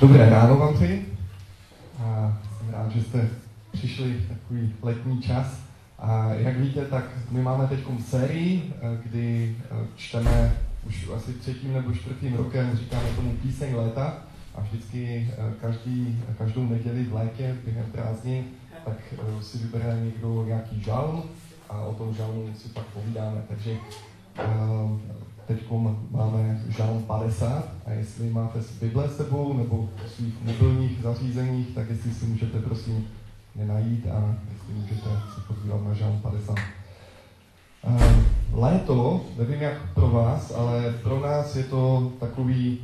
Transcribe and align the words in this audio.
Dobré 0.00 0.30
ráno 0.30 0.56
vám 0.56 0.74
přeji. 0.74 1.16
A 1.98 2.38
jsem 2.58 2.70
rád, 2.70 2.90
že 2.90 3.02
jste 3.02 3.28
přišli 3.72 4.26
takový 4.28 4.74
letní 4.82 5.22
čas. 5.22 5.60
A 5.98 6.34
jak 6.34 6.56
víte, 6.56 6.84
tak 6.84 7.04
my 7.30 7.42
máme 7.42 7.66
teď 7.66 7.78
sérii, 8.08 8.72
eh, 8.82 8.98
kdy 9.04 9.56
eh, 9.70 9.86
čteme 9.96 10.56
už 10.86 11.08
asi 11.16 11.32
třetím 11.32 11.72
nebo 11.72 11.92
čtvrtým 11.92 12.34
rokem, 12.34 12.76
říkáme 12.76 13.08
tomu 13.16 13.32
píseň 13.32 13.74
léta. 13.74 14.18
A 14.54 14.60
vždycky 14.60 15.28
eh, 15.32 15.52
každý, 15.60 16.22
každou 16.38 16.68
neděli 16.68 17.04
v 17.04 17.14
létě 17.14 17.56
během 17.64 17.86
prázdnin, 17.92 18.44
tak 18.84 18.96
si 19.42 19.58
vybere 19.58 20.00
někdo 20.04 20.44
nějaký 20.46 20.82
žalm 20.82 21.22
a 21.68 21.80
o 21.80 21.94
tom 21.94 22.14
žalmu 22.14 22.54
si 22.58 22.68
pak 22.68 22.84
povídáme. 22.84 23.42
Takže 23.48 23.76
Teď 25.50 25.70
máme 26.10 26.62
žalm 26.68 27.02
50 27.02 27.64
a 27.86 27.90
jestli 27.90 28.30
máte 28.30 28.62
z 28.62 28.70
Bible 28.70 29.08
sebou 29.08 29.52
nebo 29.58 29.88
v 30.06 30.10
svých 30.10 30.34
mobilních 30.42 31.02
zařízeních, 31.02 31.74
tak 31.74 31.90
jestli 31.90 32.10
si 32.10 32.26
můžete 32.26 32.58
prosím 32.58 33.08
nenajít 33.56 34.06
a 34.06 34.34
jestli 34.52 34.74
můžete 34.74 35.10
se 35.34 35.40
podívat 35.48 35.84
na 35.88 35.94
žalm 35.94 36.20
50. 36.20 36.58
Ehm, 37.84 38.24
léto, 38.52 39.24
nevím 39.38 39.62
jak 39.62 39.92
pro 39.94 40.10
vás, 40.10 40.54
ale 40.54 40.94
pro 41.02 41.20
nás 41.20 41.56
je 41.56 41.64
to 41.64 42.12
takový 42.20 42.78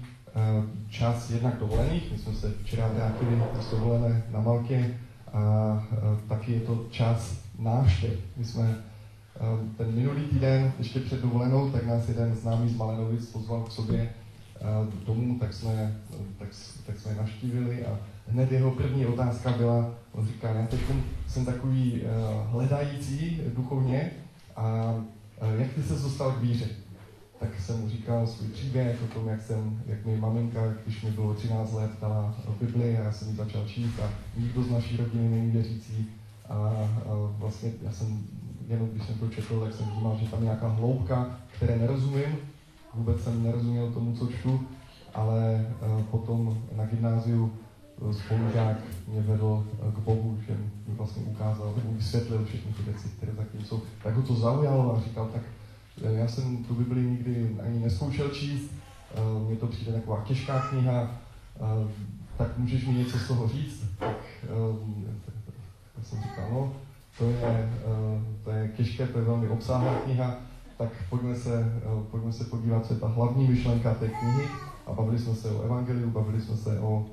čas 0.88 1.30
jednak 1.30 1.58
dovolených. 1.58 2.12
My 2.12 2.18
jsme 2.18 2.34
se 2.34 2.52
včera 2.62 2.88
vrátili 2.88 3.42
z 3.60 3.70
dovolené 3.70 4.22
na 4.32 4.40
Maltě 4.40 4.98
a 5.32 5.82
taky 6.28 6.52
je 6.52 6.60
to 6.60 6.84
čas 6.90 7.38
návštěv. 7.58 8.12
My 8.36 8.44
jsme 8.44 8.76
ten 9.76 9.94
minulý 9.94 10.22
týden, 10.22 10.72
ještě 10.78 11.00
před 11.00 11.22
dovolenou, 11.22 11.70
tak 11.70 11.86
nás 11.86 12.08
jeden 12.08 12.34
známý 12.34 12.68
z 12.68 12.76
Malenovic 12.76 13.26
pozval 13.26 13.62
k 13.62 13.72
sobě 13.72 14.10
ehm, 14.60 14.90
domů, 15.06 15.38
tak 15.38 15.54
jsme, 15.54 15.96
tak, 16.38 16.48
tak 16.86 16.98
jsme 16.98 17.14
naštívili 17.14 17.86
a 17.86 17.98
hned 18.28 18.52
jeho 18.52 18.70
první 18.70 19.06
otázka 19.06 19.52
byla, 19.52 19.90
on 20.12 20.26
říká, 20.26 20.48
já 20.48 20.66
teď 20.66 20.80
jsem 21.28 21.44
takový 21.44 22.02
ehm, 22.02 22.10
hledající 22.46 23.40
duchovně 23.56 24.10
a 24.56 24.94
jak 25.58 25.72
ty 25.72 25.82
se 25.82 25.94
dostal 25.94 26.32
k 26.32 26.40
víře? 26.40 26.66
Tak 27.40 27.60
jsem 27.60 27.80
mu 27.80 27.88
říkal 27.88 28.26
svůj 28.26 28.48
příběh 28.48 29.02
o 29.04 29.14
tom, 29.14 29.28
jak, 29.28 29.42
jsem, 29.42 29.82
jak 29.86 30.06
mi 30.06 30.16
maminka, 30.16 30.74
když 30.84 31.02
mi 31.02 31.10
bylo 31.10 31.34
13 31.34 31.72
let, 31.72 31.90
dala 32.00 32.34
Bibli 32.60 32.98
a 32.98 33.02
já 33.02 33.12
jsem 33.12 33.28
ji 33.28 33.34
začal 33.34 33.64
číst 33.66 34.00
a 34.00 34.10
nikdo 34.36 34.62
z 34.62 34.70
naší 34.70 34.96
rodiny 34.96 35.28
není 35.28 35.50
věřící. 35.50 36.08
A, 36.48 36.54
a 36.54 37.32
vlastně 37.38 37.72
já 37.82 37.92
jsem 37.92 38.26
jenom 38.68 38.88
když 38.88 39.06
jsem 39.06 39.18
to 39.18 39.28
četl, 39.28 39.60
tak 39.60 39.74
jsem 39.74 39.86
vnímal, 39.86 40.16
že 40.20 40.30
tam 40.30 40.38
je 40.38 40.44
nějaká 40.44 40.68
hloubka, 40.68 41.38
které 41.56 41.78
nerozumím. 41.78 42.36
Vůbec 42.94 43.24
jsem 43.24 43.42
nerozuměl 43.42 43.92
tomu, 43.92 44.16
co 44.16 44.26
čtu, 44.26 44.60
ale 45.14 45.66
uh, 45.96 46.02
potom 46.02 46.58
na 46.76 46.84
gymnáziu 46.84 47.52
uh, 48.00 48.12
spolužák 48.12 48.76
mě 49.08 49.20
vedl 49.20 49.46
uh, 49.86 49.92
k 49.92 49.98
Bohu, 49.98 50.38
že 50.46 50.56
mi 50.88 50.94
vlastně 50.94 51.22
ukázal, 51.22 51.72
nebo 51.76 51.92
vysvětlil 51.92 52.44
všechny 52.44 52.72
ty 52.72 52.82
věci, 52.82 53.08
které 53.16 53.32
zatím 53.32 53.64
jsou. 53.64 53.82
Tak 54.02 54.14
ho 54.14 54.22
to 54.22 54.34
zaujalo 54.34 54.96
a 54.96 55.00
říkal, 55.00 55.30
tak 55.32 55.42
já 55.96 56.28
jsem 56.28 56.64
tu 56.64 56.74
Bibli 56.74 57.00
nikdy 57.00 57.56
ani 57.62 57.78
neskoušel 57.78 58.28
číst, 58.28 58.70
mně 59.46 59.56
to 59.56 59.66
přijde 59.66 59.92
taková 59.92 60.24
těžká 60.26 60.60
kniha, 60.60 61.10
tak 62.36 62.58
můžeš 62.58 62.86
mi 62.86 62.94
něco 62.94 63.18
z 63.18 63.28
toho 63.28 63.48
říct? 63.48 63.84
Tak, 63.98 64.16
tak 65.94 66.04
jsem 66.04 66.22
říkal, 66.22 66.48
no, 66.52 66.72
to 67.18 67.24
je, 67.24 67.38
eh, 67.42 68.20
to 68.44 68.50
je 68.50 68.68
těžké, 68.76 69.06
to 69.06 69.18
je 69.18 69.24
velmi 69.24 69.48
obsáhlá 69.48 69.94
kniha, 69.94 70.34
tak 70.78 70.88
pojďme 71.10 71.34
se, 71.34 71.72
eh, 71.76 72.02
pojďme 72.10 72.32
se 72.32 72.44
podívat, 72.44 72.86
co 72.86 72.94
je 72.94 73.00
ta 73.00 73.08
hlavní 73.08 73.48
myšlenka 73.48 73.94
té 73.94 74.08
knihy. 74.08 74.48
A 74.86 74.92
bavili 74.92 75.18
jsme 75.18 75.34
se 75.34 75.50
o 75.50 75.62
evangeliu, 75.62 76.10
bavili 76.10 76.40
jsme 76.40 76.56
se 76.56 76.80
o 76.80 77.06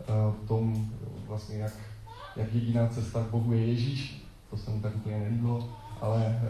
eh, 0.00 0.46
tom, 0.48 0.90
vlastně 1.28 1.58
jak, 1.58 1.72
jak 2.36 2.54
jediná 2.54 2.88
cesta 2.88 3.24
k 3.24 3.30
Bohu 3.30 3.52
je 3.52 3.66
Ježíš. 3.66 4.26
To 4.50 4.56
se 4.56 4.70
mu 4.70 4.80
tak 4.80 4.96
úplně 4.96 5.18
nelíbilo. 5.18 5.68
Ale 6.00 6.42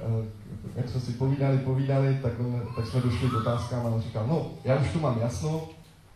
jak 0.77 0.89
jsme 0.89 1.01
si 1.01 1.12
povídali, 1.12 1.58
povídali, 1.58 2.18
tak, 2.23 2.33
tak 2.77 2.86
jsme 2.86 3.01
došli 3.01 3.29
k 3.29 3.35
otázkám 3.35 3.86
a 3.86 3.90
on 3.90 4.01
říkal, 4.01 4.27
no, 4.27 4.46
já 4.64 4.77
už 4.77 4.92
tu 4.92 5.01
mám 5.01 5.18
jasno, 5.18 5.62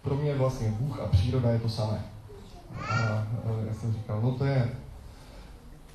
pro 0.03 0.15
mě 0.15 0.35
vlastně 0.35 0.75
Bůh 0.81 1.01
a 1.01 1.07
příroda 1.07 1.51
je 1.51 1.59
to 1.59 1.69
samé. 1.69 2.05
A 2.91 3.27
já 3.67 3.75
jsem 3.75 3.93
říkal, 3.93 4.21
no 4.21 4.33
to 4.33 4.45
je, 4.45 4.71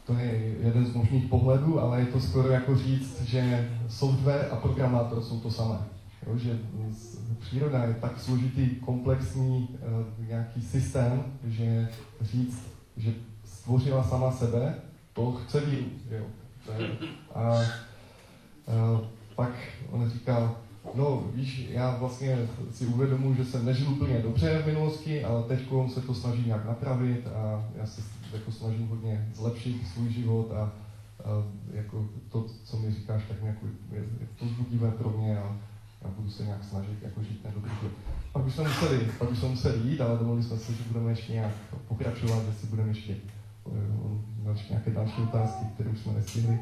to 0.09 0.18
je 0.18 0.56
jeden 0.59 0.86
z 0.86 0.94
možných 0.94 1.25
pohledů, 1.25 1.80
ale 1.80 2.00
je 2.00 2.06
to 2.06 2.20
skoro 2.20 2.50
jako 2.50 2.75
říct, 2.75 3.22
že 3.22 3.70
software 3.88 4.47
a 4.52 4.56
programátor 4.56 5.22
jsou 5.24 5.40
to 5.40 5.52
samé. 5.52 5.78
Jo, 6.28 6.38
že 6.38 6.59
příroda 7.40 7.84
je 7.84 7.94
tak 7.94 8.19
složitý, 8.19 8.69
komplexní 8.69 9.68
uh, 9.69 10.28
nějaký 10.28 10.62
systém, 10.62 11.24
že 11.48 11.90
říct, 12.22 12.68
že 12.98 13.14
stvořila 13.46 14.03
sama 14.03 14.31
sebe, 14.31 14.75
to 15.14 15.31
chce 15.31 15.59
víru. 15.59 15.86
Jo. 16.12 16.25
A, 17.36 17.42
a 17.42 17.62
pak 19.36 19.52
on 19.92 20.09
říkal, 20.09 20.56
no 20.95 21.23
víš, 21.35 21.67
já 21.69 21.97
vlastně 21.97 22.38
si 22.72 22.85
uvědomuji, 22.85 23.35
že 23.35 23.45
jsem 23.45 23.66
nežil 23.66 23.89
úplně 23.89 24.19
dobře 24.19 24.61
v 24.61 24.66
minulosti, 24.66 25.23
ale 25.23 25.44
teď 25.44 25.59
se 25.94 26.01
to 26.01 26.13
snaží 26.13 26.44
nějak 26.45 26.66
napravit 26.66 27.27
a 27.27 27.66
já 27.75 27.85
se 27.85 28.01
jako 28.33 28.51
snažím 28.51 28.88
hodně 28.88 29.29
zlepšit 29.33 29.88
svůj 29.88 30.09
život 30.09 30.51
a, 30.51 30.61
a 30.61 31.29
jako 31.73 32.05
to, 32.31 32.45
co 32.63 32.77
mi 32.77 32.91
říkáš, 32.91 33.23
tak 33.27 33.41
nějak 33.41 33.57
je, 33.91 34.00
je 34.00 34.27
pozbudivé 34.39 34.91
pro 34.91 35.09
mě 35.09 35.39
a 35.39 35.55
já 36.01 36.09
budu 36.17 36.29
se 36.29 36.44
nějak 36.44 36.63
snažit 36.63 37.03
jako 37.03 37.23
žít 37.23 37.41
ten 37.44 37.51
dobrý 37.56 37.71
život. 37.79 37.94
Pak 38.33 38.51
jsme 38.51 38.63
museli, 38.63 39.07
pak 39.19 39.35
jsme 39.35 39.50
museli 39.50 39.89
jít, 39.89 40.01
ale 40.01 40.17
domluvili 40.17 40.47
jsme 40.47 40.57
se, 40.57 40.73
že 40.73 40.83
budeme 40.88 41.11
ještě 41.11 41.33
nějak 41.33 41.51
pokračovat, 41.88 42.44
že 42.45 42.53
si 42.53 42.67
budeme 42.67 42.89
ještě 42.89 43.16
uh, 43.66 44.57
nějaké 44.69 44.91
další 44.91 45.21
otázky, 45.21 45.66
které 45.73 45.89
už 45.89 46.00
jsme 46.00 46.13
nestihli. 46.13 46.59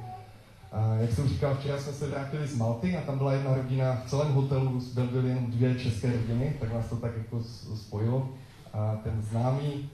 A 0.72 0.94
jak 0.96 1.12
jsem 1.12 1.28
říkal, 1.28 1.56
včera 1.56 1.78
jsme 1.80 1.94
se 1.94 2.08
vrátili 2.08 2.48
z 2.48 2.58
Malty 2.58 2.98
a 2.98 3.02
tam 3.02 3.18
byla 3.18 3.34
jedna 3.34 3.56
rodina, 3.56 4.02
v 4.06 4.10
celém 4.10 4.34
hotelu 4.34 4.82
byly 5.12 5.30
jenom 5.30 5.46
dvě 5.46 5.76
české 5.76 6.12
rodiny, 6.12 6.56
tak 6.60 6.74
nás 6.74 6.90
to 6.90 6.96
tak 6.96 7.12
jako 7.18 7.44
spojilo. 7.76 8.30
A 8.74 8.96
ten 9.04 9.22
známý 9.22 9.90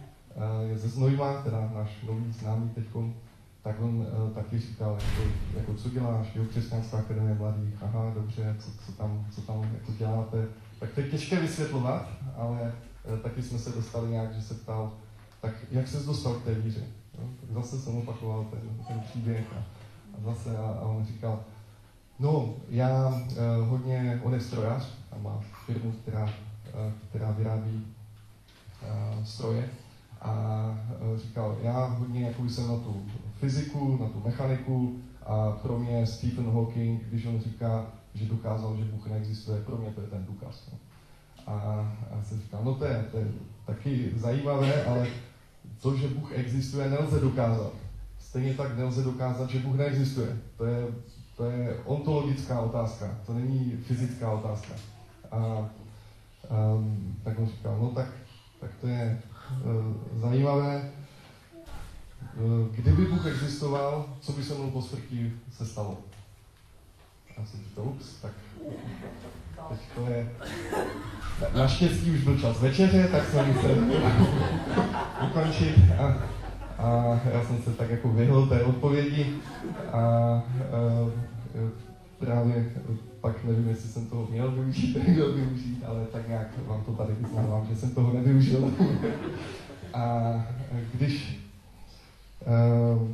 je 0.70 0.78
ze 0.78 0.90
Znojma, 0.90 1.34
teda 1.44 1.72
náš 1.76 1.90
nový 2.08 2.32
známý 2.32 2.70
teď, 2.70 2.86
tak 3.64 3.82
on 3.82 3.96
uh, 3.96 4.30
taky 4.30 4.60
říkal, 4.60 4.92
jako, 4.94 5.30
jako 5.58 5.74
co 5.74 5.90
děláš, 5.90 6.36
jo, 6.36 6.46
křesťanská 6.46 6.98
akademie 6.98 7.36
mladých, 7.36 7.74
aha, 7.82 8.12
dobře, 8.16 8.56
co, 8.60 8.70
co, 8.86 8.92
tam, 8.92 9.26
co 9.32 9.42
tam 9.42 9.62
jako 9.74 9.92
děláte. 9.98 10.48
Tak 10.80 10.92
to 10.92 11.02
je 11.02 11.10
těžké 11.10 11.40
vysvětlovat, 11.40 12.08
ale 12.38 12.74
uh, 13.14 13.20
taky 13.20 13.42
jsme 13.42 13.60
se 13.60 13.70
dostali 13.70 14.10
nějak, 14.10 14.34
že 14.34 14.42
se 14.42 14.54
ptal, 14.54 14.92
tak 15.42 15.54
jak 15.72 15.88
se 15.88 16.06
dostal 16.06 16.34
k 16.34 16.44
té 16.44 16.54
víře? 16.54 16.84
Jo? 17.20 17.24
Tak 17.42 17.52
zase 17.52 17.80
jsem 17.80 17.98
opakoval 17.98 18.46
ten, 18.52 18.86
ten 18.88 19.00
příběh 19.00 19.46
a 19.60 19.64
zase 20.26 20.58
a, 20.58 20.62
a 20.62 20.82
on 20.82 21.06
říkal, 21.06 21.40
no, 22.20 22.54
já 22.70 23.08
uh, 23.08 23.68
hodně, 23.68 24.22
on 24.24 24.34
je 24.34 24.40
strojař 24.40 24.88
a 25.12 25.18
má 25.18 25.40
firmu, 25.66 25.92
která, 25.92 26.24
uh, 26.24 26.30
která 27.10 27.32
vyrábí 27.32 27.86
uh, 28.82 29.24
stroje, 29.24 29.70
a 30.24 30.76
e, 31.16 31.20
říkal, 31.20 31.58
já 31.62 31.86
hodně 31.86 32.24
jako 32.24 32.50
jsem 32.50 32.68
na 32.68 32.78
tu 32.78 33.06
fyziku, 33.40 33.98
na 34.02 34.08
tu 34.08 34.22
mechaniku 34.26 35.00
a 35.26 35.52
pro 35.52 35.80
mě 35.80 36.08
Stephen 36.08 36.52
Hawking, 36.54 37.04
když 37.04 37.26
on 37.26 37.40
říká, 37.42 37.86
že 38.14 38.26
dokázal, 38.26 38.78
že 38.78 38.86
Bůh 38.86 39.08
neexistuje, 39.08 39.62
pro 39.62 39.78
mě 39.78 39.92
to 39.92 40.02
je 40.02 40.08
ten 40.08 40.26
důkaz. 40.26 40.70
No. 40.72 40.78
A, 41.48 41.54
a 42.12 42.24
jsem 42.24 42.42
říkal, 42.42 42.62
no 42.64 42.76
to 42.76 42.86
je, 42.86 43.06
to 43.12 43.18
je 43.18 43.28
taky 43.66 44.12
zajímavé, 44.16 44.86
ale 44.86 45.08
to, 45.82 45.98
že 45.98 46.08
Bůh 46.08 46.32
existuje, 46.32 46.90
nelze 46.90 47.20
dokázat. 47.20 47.74
Stejně 48.34 48.54
tak 48.54 48.78
nelze 48.78 49.04
dokázat, 49.04 49.50
že 49.50 49.60
Bůh 49.60 49.76
neexistuje. 49.76 50.38
To 50.58 50.66
je, 50.66 50.88
to 51.38 51.46
je 51.46 51.78
ontologická 51.86 52.60
otázka, 52.60 53.18
to 53.26 53.34
není 53.34 53.72
fyzická 53.88 54.32
otázka. 54.32 54.74
A, 55.32 55.38
a 55.38 55.70
tak 57.24 57.40
on 57.40 57.48
říkal, 57.48 57.78
no 57.82 57.90
tak, 57.90 58.08
tak 58.60 58.70
to 58.82 58.88
je 58.88 59.22
Eh, 59.52 60.20
zajímavé. 60.22 60.92
Eh, 62.24 62.68
kdyby 62.72 63.06
Bůh 63.06 63.26
existoval, 63.26 64.06
co 64.22 64.32
by 64.32 64.44
se 64.44 64.54
mnou 64.54 64.72
po 64.72 64.82
smrti 64.82 65.34
se 65.58 65.66
stalo? 65.66 65.98
Já 67.38 67.46
jsem 67.46 67.60
říkal, 67.64 67.84
ups, 67.84 68.16
tak 68.22 68.32
teď 69.70 69.80
to 69.96 70.08
je... 70.08 70.32
Naštěstí 71.56 72.12
už 72.12 72.24
byl 72.24 72.40
čas 72.40 72.60
večeře, 72.60 73.08
tak 73.12 73.30
jsme 73.30 73.46
museli 73.46 73.76
ukončit 75.30 75.76
a, 76.00 76.18
a 76.84 77.20
já 77.34 77.46
jsem 77.46 77.62
se 77.62 77.72
tak 77.72 77.90
jako 77.90 78.10
vyhl 78.10 78.48
té 78.48 78.64
odpovědi 78.64 79.36
a, 79.92 80.44
eh, 80.60 81.70
právě 82.20 82.72
pak 83.22 83.44
nevím, 83.44 83.70
jestli 83.70 83.90
jsem 83.90 84.08
toho 84.08 84.28
měl 84.32 84.52
využít, 84.52 84.98
neměl 85.08 85.34
využít, 85.34 85.84
ale 85.88 86.06
tak 86.12 86.28
nějak 86.28 86.48
vám 86.68 86.84
to 86.84 86.92
tady 86.92 87.14
vyznávám, 87.14 87.68
že 87.70 87.76
jsem 87.76 87.90
toho 87.90 88.14
nevyužil. 88.14 88.72
a 89.94 90.34
když 90.94 91.42
uh, 92.46 93.08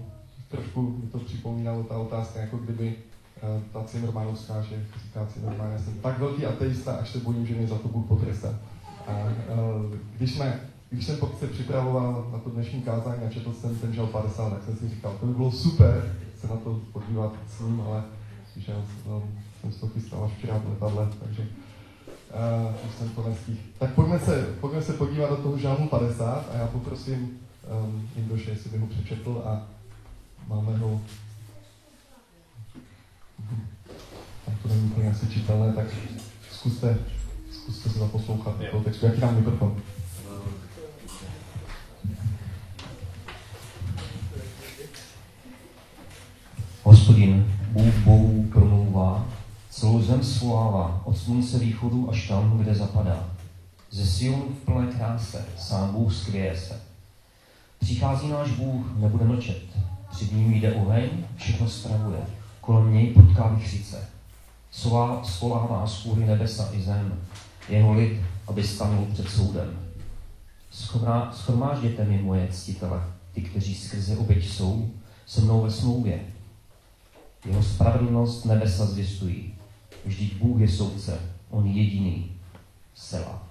trošku 0.50 0.82
mi 0.82 1.10
to 1.12 1.18
připomínalo 1.20 1.84
ta 1.84 1.98
otázka, 1.98 2.40
jako 2.40 2.58
kdyby 2.58 2.96
uh, 3.44 3.64
ta 3.74 3.84
Cimrmanovská, 3.84 4.62
že 4.62 4.86
říká 5.04 5.26
Cimrman, 5.26 5.72
já 5.72 5.80
jsem 5.80 5.94
tak 5.94 6.20
velký 6.20 6.46
ateista, 6.46 6.94
až 6.94 7.10
se 7.10 7.20
bojím, 7.20 7.46
že 7.46 7.56
mě 7.56 7.68
za 7.68 7.78
to 7.78 7.88
Bůh 7.88 8.06
potrestá. 8.08 8.60
A 9.08 9.14
uh, 9.14 9.96
když 10.18 10.34
jsme 10.34 10.60
když 10.90 11.06
jsem 11.06 11.18
se 11.40 11.48
připravoval 11.48 12.30
na 12.32 12.40
to 12.40 12.50
dnešní 12.50 12.82
kázání 12.82 13.24
a 13.24 13.30
četl 13.30 13.54
jsem 13.54 13.76
ten 13.76 13.94
žal 13.94 14.08
50, 14.08 14.50
tak 14.50 14.64
jsem 14.64 14.78
si 14.78 14.90
říkal, 14.90 15.18
to 15.20 15.26
by 15.26 15.34
bylo 15.34 15.52
super 15.52 16.16
se 16.42 16.48
na 16.48 16.56
to 16.56 16.82
podívat 16.94 17.34
s 17.58 17.60
ním, 17.60 17.82
ale 17.82 18.04
že 18.56 18.74
no, 19.08 19.24
jsem 19.62 19.72
se 19.72 19.80
to 19.80 19.88
chystal 19.88 20.24
až 20.24 20.32
včera 20.38 20.58
v 20.58 20.70
letadle, 20.70 21.10
takže 21.20 21.42
uh, 21.42 22.90
už 22.90 22.96
jsem 22.98 23.10
to 23.10 23.30
nestihl. 23.30 23.58
Tak 23.78 23.94
pojďme 23.94 24.20
se, 24.20 24.56
pojďme 24.62 24.82
se 24.82 24.94
podívat 24.94 25.30
do 25.30 25.38
toho 25.38 25.58
žálmu 25.58 25.88
50 25.88 26.50
a 26.54 26.58
já 26.58 26.68
poprosím 26.68 27.40
um, 27.84 28.10
Indoše, 28.16 28.50
jestli 28.50 28.70
by 28.70 28.78
ho 28.78 28.88
přečetl 28.88 29.44
a 29.46 29.68
máme 30.48 30.78
ho 30.78 31.02
tam 34.46 34.56
to 34.64 34.68
není 34.68 34.82
úplně 34.82 35.12
asi 35.12 35.28
čitelné, 35.28 35.74
tak 35.74 35.86
zkuste, 36.52 36.98
zkuste 37.52 37.90
se 37.90 38.00
zaposlouchat 38.00 38.60
do 38.60 38.66
toho 38.72 38.84
textu. 38.84 39.06
Jaký 39.06 39.22
nám 39.22 39.36
mikrofon? 39.36 39.82
Od 51.04 51.18
slunce 51.18 51.60
východu 51.60 52.10
až 52.10 52.28
tam, 52.28 52.58
kde 52.58 52.76
zapadá. 52.76 53.30
Ze 53.92 54.08
Sionu 54.08 54.44
v 54.62 54.66
plné 54.66 54.88
kráse, 54.88 55.46
sám 55.58 55.92
Bůh 55.92 56.14
skvěje 56.14 56.58
se. 56.58 56.82
Přichází 57.80 58.28
náš 58.28 58.52
Bůh, 58.52 58.86
nebude 58.98 59.26
mlčet. 59.26 59.64
Před 60.12 60.32
ním 60.32 60.54
jde 60.54 60.74
oheň, 60.74 61.10
všechno 61.36 61.70
spravuje. 61.70 62.20
Kolem 62.62 62.94
něj 62.94 63.14
prudká 63.14 63.48
vychřice. 63.48 64.08
Svolává 65.24 65.88
z 65.88 66.04
kůry 66.04 66.26
nebesa 66.26 66.70
i 66.72 66.82
zem. 66.82 67.20
Jeho 67.70 67.94
lid, 67.94 68.22
aby 68.48 68.64
stanul 68.64 69.08
před 69.14 69.30
soudem. 69.30 69.80
Schromážděte 71.32 72.06
mi 72.06 72.22
moje 72.22 72.48
ctitele, 72.52 73.04
ty, 73.34 73.42
kteří 73.42 73.76
skrze 73.76 74.18
oběť 74.18 74.48
jsou, 74.48 74.90
se 75.26 75.42
mnou 75.42 75.62
ve 75.62 75.72
smlouvě, 75.72 76.20
jeho 77.46 77.64
spravedlnost 77.64 78.46
nebesa 78.46 78.86
zvěstují. 78.86 79.54
Vždyť 80.06 80.36
Bůh 80.36 80.62
je 80.62 80.68
soudce, 80.68 81.20
on 81.50 81.68
jediný. 81.68 82.32
Sela. 82.96 83.48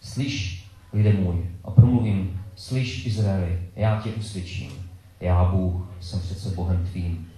Slyš, 0.00 0.64
lidé 0.92 1.12
můj, 1.12 1.50
a 1.64 1.70
promluvím, 1.70 2.40
slyš, 2.56 3.06
Izraeli, 3.06 3.60
já 3.76 4.00
tě 4.00 4.10
usvědčím. 4.10 4.70
Já, 5.20 5.44
Bůh, 5.44 5.88
jsem 6.00 6.20
přece 6.20 6.50
Bohem 6.50 6.86
tvým. 6.86 7.30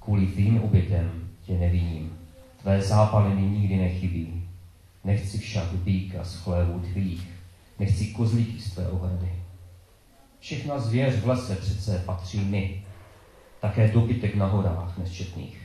Kvůli 0.00 0.26
tvým 0.26 0.62
obětem 0.62 1.28
tě 1.42 1.58
neviním. 1.58 2.12
Tvé 2.62 2.82
zápaly 2.82 3.34
mi 3.34 3.42
nikdy 3.42 3.76
nechybí. 3.76 4.44
Nechci 5.04 5.38
však 5.38 5.72
býka 5.72 6.24
z 6.24 6.36
chlévů 6.36 6.80
tvých. 6.80 7.28
Nechci 7.78 8.06
kozlíky 8.06 8.62
z 8.62 8.70
tvé 8.70 8.88
ohrady. 8.88 9.32
Všechna 10.40 10.78
zvěř 10.78 11.14
v 11.14 11.28
lese 11.28 11.56
přece 11.56 12.02
patří 12.06 12.40
mi 12.40 12.84
také 13.60 13.88
dobytek 13.88 14.34
na 14.34 14.46
horách 14.46 14.98
nesčetných. 14.98 15.59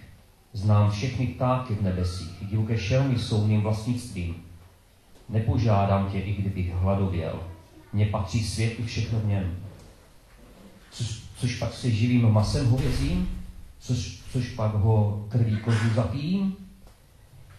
Znám 0.55 0.91
všechny 0.91 1.27
ptáky 1.27 1.75
v 1.75 1.81
nebesích, 1.81 2.49
divoké 2.49 2.77
šelmy 2.77 3.19
jsou 3.19 3.47
mým 3.47 3.61
vlastnictvím. 3.61 4.35
Nepožádám 5.29 6.11
tě, 6.11 6.19
i 6.19 6.33
kdybych 6.33 6.73
hladověl. 6.73 7.39
Mně 7.93 8.05
patří 8.05 8.43
svět 8.43 8.79
i 8.79 8.83
všechno 8.83 9.19
v 9.19 9.25
něm. 9.25 9.55
Což, 10.91 11.21
což 11.37 11.55
pak 11.55 11.73
se 11.73 11.91
živým 11.91 12.31
masem 12.31 12.67
hovězím? 12.67 13.29
Což, 13.79 14.19
což 14.31 14.49
pak 14.49 14.73
ho 14.73 15.25
krví 15.29 15.57
kozu 15.57 15.93
zapijím? 15.95 16.55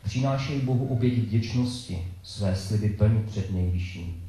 Přinášej 0.05 0.61
Bohu 0.61 0.87
oběť 0.87 1.19
vděčnosti, 1.19 2.09
své 2.23 2.57
sliby 2.57 2.89
plně 2.89 3.23
před 3.27 3.53
nejvyšším. 3.53 4.23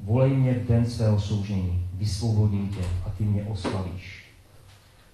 Volej 0.00 0.30
mě 0.30 0.54
v 0.54 0.68
den 0.68 0.86
svého 0.86 1.20
soužení, 1.20 1.88
vysvobodím 1.92 2.68
tě 2.68 2.84
a 3.06 3.10
ty 3.10 3.24
mě 3.24 3.44
oslavíš. 3.44 4.29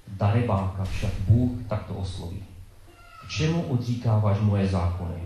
Darebáka 0.09 0.85
však 0.85 1.13
Bůh 1.29 1.51
takto 1.69 1.95
osloví. 1.95 2.45
K 3.27 3.31
čemu 3.31 3.63
odříkáváš 3.63 4.39
moje 4.41 4.69
zákony? 4.69 5.23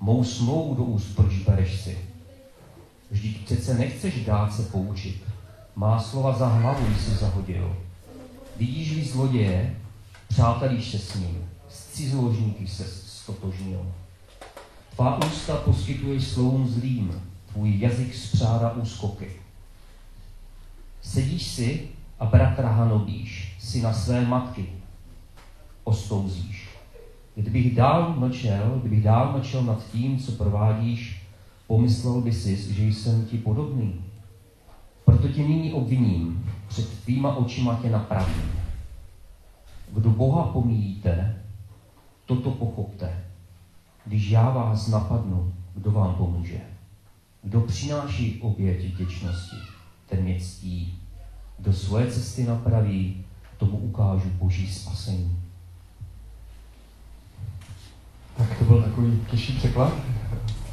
Mou 0.00 0.24
smlouvu 0.24 0.74
do 0.74 0.82
úst 0.82 1.16
proč 1.16 1.38
bereš 1.38 1.80
si? 1.80 1.98
Vždyť 3.10 3.44
přece 3.44 3.74
nechceš 3.74 4.24
dát 4.24 4.54
se 4.54 4.62
poučit. 4.62 5.22
Má 5.76 6.00
slova 6.00 6.32
za 6.32 6.46
hlavu 6.46 6.94
jsi 6.94 7.10
zahodil. 7.10 7.76
Vidíš-li 8.56 9.04
zloděje, 9.04 9.76
přátelíš 10.28 10.90
se 10.90 10.98
s 10.98 11.14
ním, 11.14 11.44
s 11.68 11.86
cizoložníky 11.86 12.66
se 12.66 12.84
stotožnil. 12.84 13.92
Tvá 14.96 15.26
ústa 15.26 15.56
poskytuješ 15.56 16.24
slovům 16.24 16.68
zlým, 16.68 17.22
tvůj 17.52 17.78
jazyk 17.78 18.14
spřádá 18.14 18.72
úskoky. 18.72 19.30
Sedíš 21.02 21.42
si 21.46 21.88
a 22.18 22.24
bratra 22.24 22.68
hanobíš, 22.68 23.51
si 23.62 23.82
na 23.82 23.92
své 23.92 24.26
matky 24.26 24.66
ostouzíš. 25.84 26.68
Kdybych 27.34 27.76
dál 27.76 28.14
mlčel, 28.18 28.78
kdybych 28.80 29.02
dál 29.02 29.32
mlčel 29.32 29.62
nad 29.62 29.86
tím, 29.92 30.18
co 30.18 30.32
provádíš, 30.32 31.22
pomyslel 31.66 32.20
by 32.20 32.32
si, 32.32 32.72
že 32.72 32.82
jsem 32.84 33.24
ti 33.24 33.38
podobný. 33.38 34.04
Proto 35.04 35.28
tě 35.28 35.42
nyní 35.42 35.72
obviním, 35.72 36.50
před 36.68 37.02
tvýma 37.02 37.36
očima 37.36 37.78
tě 37.82 37.90
napravím. 37.90 38.52
Kdo 39.92 40.10
Boha 40.10 40.42
pomíjíte, 40.42 41.42
toto 42.26 42.50
pochopte. 42.50 43.24
Když 44.06 44.30
já 44.30 44.50
vás 44.50 44.88
napadnu, 44.88 45.52
kdo 45.74 45.90
vám 45.90 46.14
pomůže? 46.14 46.60
Kdo 47.42 47.60
přináší 47.60 48.40
oběť 48.40 48.94
vděčnosti, 48.94 49.56
ten 50.06 50.22
mě 50.22 50.40
ctí 50.40 51.02
kdo 51.62 51.72
svoje 51.72 52.06
cesty 52.06 52.44
napraví, 52.44 53.24
tomu 53.62 53.78
ukážu 53.78 54.28
boží 54.28 54.72
spasení. 54.72 55.36
Tak 58.36 58.58
to 58.58 58.64
byl 58.64 58.82
takový 58.82 59.20
těžší 59.30 59.52
překlad, 59.52 59.92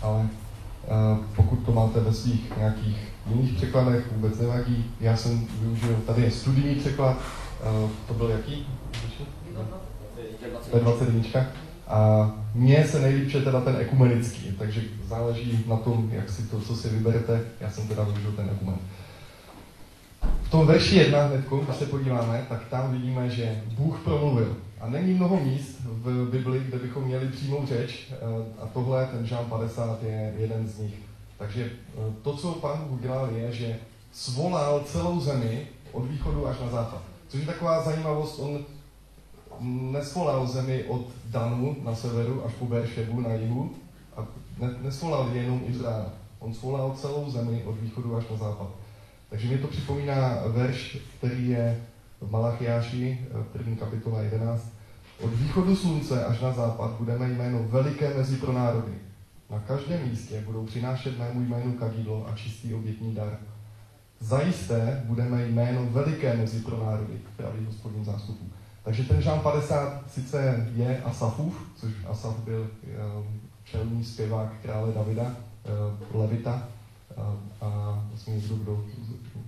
ale 0.01 0.21
uh, 0.21 1.25
pokud 1.35 1.55
to 1.55 1.71
máte 1.71 1.99
ve 1.99 2.13
svých 2.13 2.57
nějakých 2.57 2.97
jiných 3.29 3.53
překladech, 3.53 4.11
vůbec 4.11 4.39
nevadí. 4.39 4.85
Já 4.99 5.17
jsem 5.17 5.47
využil, 5.61 5.95
tady 6.05 6.21
je 6.21 6.31
studijní 6.31 6.75
překlad, 6.75 7.17
uh, 7.17 7.89
to 8.07 8.13
byl 8.13 8.29
jaký? 8.29 8.67
B21. 10.73 11.45
A 11.87 12.31
mně 12.55 12.87
se 12.87 12.99
nejlíp 12.99 13.43
teda 13.43 13.61
ten 13.61 13.75
ekumenický, 13.75 14.51
takže 14.59 14.81
záleží 15.07 15.63
na 15.67 15.77
tom, 15.77 16.09
jak 16.11 16.29
si 16.29 16.43
to, 16.43 16.61
co 16.61 16.75
si 16.75 16.89
vyberete. 16.89 17.41
Já 17.59 17.69
jsem 17.69 17.87
teda 17.87 18.03
využil 18.03 18.31
ten 18.31 18.49
ekumen. 18.49 18.77
Tom 20.49 20.67
verši 20.67 20.95
1 20.95 21.23
hnedku, 21.23 21.57
když 21.57 21.75
se 21.75 21.85
podíváme, 21.85 22.45
tak 22.49 22.65
tam 22.69 22.91
vidíme, 22.91 23.29
že 23.29 23.63
Bůh 23.77 23.99
promluvil. 24.03 24.55
A 24.81 24.89
není 24.89 25.13
mnoho 25.13 25.39
míst 25.39 25.79
v 25.85 26.29
Bibli, 26.31 26.59
kde 26.59 26.79
bychom 26.79 27.03
měli 27.03 27.27
přímou 27.27 27.65
řeč, 27.65 28.07
eh, 28.11 28.15
a 28.61 28.67
tohle, 28.67 29.05
ten 29.05 29.25
Žán 29.25 29.45
50, 29.45 30.03
je 30.03 30.33
jeden 30.37 30.67
z 30.67 30.79
nich. 30.79 30.93
Takže 31.37 31.71
eh, 31.71 32.13
to, 32.21 32.37
co 32.37 32.51
Pán 32.51 32.77
Bůh 32.77 32.99
udělal, 32.99 33.29
je, 33.35 33.51
že 33.51 33.77
svolal 34.11 34.83
celou 34.85 35.19
zemi 35.19 35.67
od 35.91 36.05
východu 36.05 36.47
až 36.47 36.59
na 36.59 36.69
západ. 36.69 37.01
Což 37.27 37.39
je 37.39 37.45
taková 37.45 37.83
zajímavost, 37.83 38.39
on 38.39 38.59
nesvolal 39.91 40.47
zemi 40.47 40.83
od 40.83 41.05
Danu 41.25 41.75
na 41.83 41.95
severu 41.95 42.45
až 42.45 42.53
po 42.53 42.65
Beršebu 42.65 43.21
na 43.21 43.33
jihu 43.33 43.71
a 44.17 44.27
nesvolal 44.81 45.29
jenom 45.33 45.61
Izrael. 45.67 46.05
On 46.39 46.53
svolal 46.53 46.95
celou 46.95 47.31
zemi 47.31 47.63
od 47.65 47.77
východu 47.81 48.15
až 48.15 48.23
na 48.31 48.37
západ. 48.37 48.67
Takže 49.29 49.47
mě 49.47 49.57
to 49.57 49.67
připomíná 49.67 50.41
verš, 50.47 50.97
který 51.17 51.49
je 51.49 51.81
v 52.21 52.31
Malachiáši, 52.31 53.19
eh, 53.21 53.43
první 53.53 53.75
kapitola 53.75 54.21
11. 54.21 54.73
Od 55.19 55.33
východu 55.33 55.75
slunce 55.75 56.25
až 56.25 56.39
na 56.39 56.51
západ 56.51 56.91
budeme 56.91 57.29
jméno 57.29 57.63
veliké 57.63 58.17
mezi 58.17 58.37
pro 58.37 58.53
národy. 58.53 58.91
Na 59.49 59.59
každém 59.59 60.09
místě 60.09 60.41
budou 60.45 60.65
přinášet 60.65 61.19
mému 61.19 61.41
jménu 61.41 61.73
kadidlo 61.73 62.27
a 62.27 62.35
čistý 62.35 62.73
obětní 62.73 63.15
dar. 63.15 63.37
Zajisté 64.19 65.03
budeme 65.05 65.47
jméno 65.47 65.85
veliké 65.85 66.37
mezi 66.37 66.59
pro 66.59 66.85
národy, 66.85 67.13
pravý 67.37 67.65
hospodin 67.65 68.05
zástupů. 68.05 68.45
Takže 68.83 69.03
ten 69.03 69.21
žán 69.21 69.39
50 69.39 70.03
sice 70.11 70.67
je 70.75 71.01
Asafův, 71.01 71.63
což 71.75 71.91
Asaf 72.07 72.39
byl 72.39 72.67
eh, 72.83 72.97
čelný 73.63 74.03
zpěvák 74.03 74.53
krále 74.61 74.93
Davida, 74.93 75.35
eh, 75.65 76.17
Levita, 76.17 76.67
a, 77.19 77.37
a 77.65 77.99
vlastně 78.09 78.35
někdo, 78.35 78.55
kdo 78.55 78.83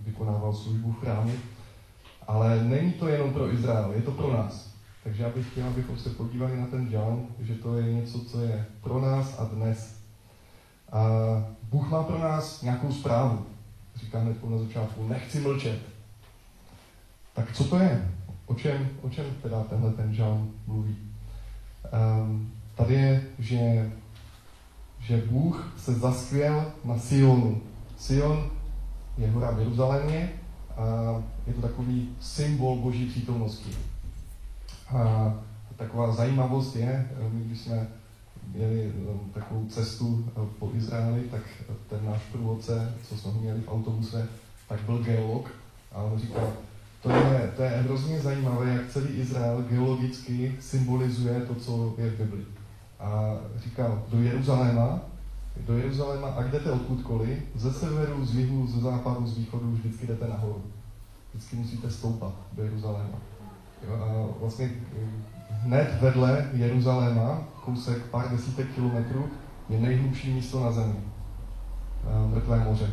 vykonával 0.05 0.53
službu 0.53 0.91
v 0.91 0.99
chrámu. 0.99 1.31
Ale 2.27 2.63
není 2.63 2.91
to 2.91 3.07
jenom 3.07 3.33
pro 3.33 3.53
Izrael, 3.53 3.91
je 3.91 4.01
to 4.01 4.11
pro 4.11 4.33
nás. 4.33 4.71
Takže 5.03 5.23
já 5.23 5.29
bych 5.29 5.51
chtěl, 5.51 5.67
abychom 5.67 5.97
se 5.97 6.09
podívali 6.09 6.59
na 6.59 6.65
ten 6.65 6.89
žán, 6.89 7.25
že 7.39 7.55
to 7.55 7.77
je 7.77 7.93
něco, 7.93 8.19
co 8.19 8.41
je 8.41 8.65
pro 8.81 9.01
nás 9.01 9.39
a 9.39 9.45
dnes. 9.45 10.01
A 10.91 10.99
Bůh 11.69 11.89
má 11.89 12.03
pro 12.03 12.19
nás 12.19 12.61
nějakou 12.61 12.91
zprávu. 12.91 13.45
Říká 13.95 14.19
hned 14.19 14.49
na 14.49 14.57
začátku, 14.57 15.07
nechci 15.07 15.39
mlčet. 15.39 15.79
Tak 17.33 17.53
co 17.53 17.63
to 17.63 17.79
je? 17.79 18.11
O 18.45 18.55
čem, 18.55 18.89
o 19.01 19.09
čem 19.09 19.25
teda 19.41 19.63
tenhle 19.63 19.91
ten 19.91 20.13
žán 20.13 20.49
mluví? 20.67 20.97
Um, 21.93 22.51
tady 22.75 22.93
je, 22.93 23.23
že, 23.39 23.91
že 25.01 25.23
Bůh 25.29 25.73
se 25.77 25.93
zaskvěl 25.93 26.71
na 26.83 26.99
Sionu, 26.99 27.61
Sion 27.97 28.49
je 29.17 29.31
hora 29.31 29.51
v 29.51 29.59
Jeruzalémě 29.59 30.33
a 30.77 30.83
je 31.47 31.53
to 31.53 31.61
takový 31.61 32.09
symbol 32.19 32.75
boží 32.75 33.05
přítomnosti. 33.05 33.71
A 34.89 35.33
taková 35.75 36.11
zajímavost 36.11 36.75
je, 36.75 37.09
my 37.31 37.43
když 37.43 37.59
jsme 37.59 37.87
měli 38.55 38.93
takovou 39.33 39.65
cestu 39.65 40.25
po 40.59 40.69
Izraeli, 40.73 41.21
tak 41.21 41.41
ten 41.89 42.05
náš 42.05 42.21
průvodce, 42.31 42.93
co 43.09 43.17
jsme 43.17 43.31
měli 43.31 43.61
v 43.61 43.67
autobuse, 43.67 44.27
tak 44.67 44.79
byl 44.81 44.97
geolog 44.97 45.51
a 45.91 46.01
on 46.01 46.19
říkal, 46.19 46.53
to 47.03 47.09
je, 47.09 47.53
to 47.55 47.63
je 47.63 47.69
hrozně 47.69 48.19
zajímavé, 48.19 48.69
jak 48.69 48.89
celý 48.89 49.07
Izrael 49.07 49.61
geologicky 49.61 50.55
symbolizuje 50.59 51.41
to, 51.41 51.55
co 51.55 51.95
je 51.97 52.09
v 52.09 52.17
Bibli. 52.17 52.45
A 53.01 53.35
říkal, 53.57 54.03
do 54.11 54.21
Jeruzaléma, 54.21 54.99
do 55.67 55.77
Jeruzaléma 55.77 56.27
a 56.27 56.43
jdete 56.43 56.71
odkudkoliv, 56.71 57.39
ze 57.55 57.73
severu, 57.73 58.25
z 58.25 58.35
jihu, 58.35 58.67
ze 58.67 58.79
západu, 58.79 59.27
z 59.27 59.37
východu, 59.37 59.71
vždycky 59.71 60.07
jdete 60.07 60.27
nahoru. 60.27 60.61
Vždycky 61.33 61.55
musíte 61.55 61.91
stoupat 61.91 62.33
do 62.53 62.63
Jeruzaléma. 62.63 63.17
Jo, 63.87 63.93
a 63.93 64.39
vlastně 64.39 64.71
hned 65.49 66.01
vedle 66.01 66.49
Jeruzaléma, 66.53 67.43
kousek 67.65 68.05
pár 68.05 68.29
desítek 68.29 68.67
kilometrů, 68.75 69.25
je 69.69 69.79
nejhlubší 69.79 70.33
místo 70.33 70.63
na 70.63 70.71
zemi. 70.71 70.95
Mrtvé 72.27 72.63
moře. 72.63 72.89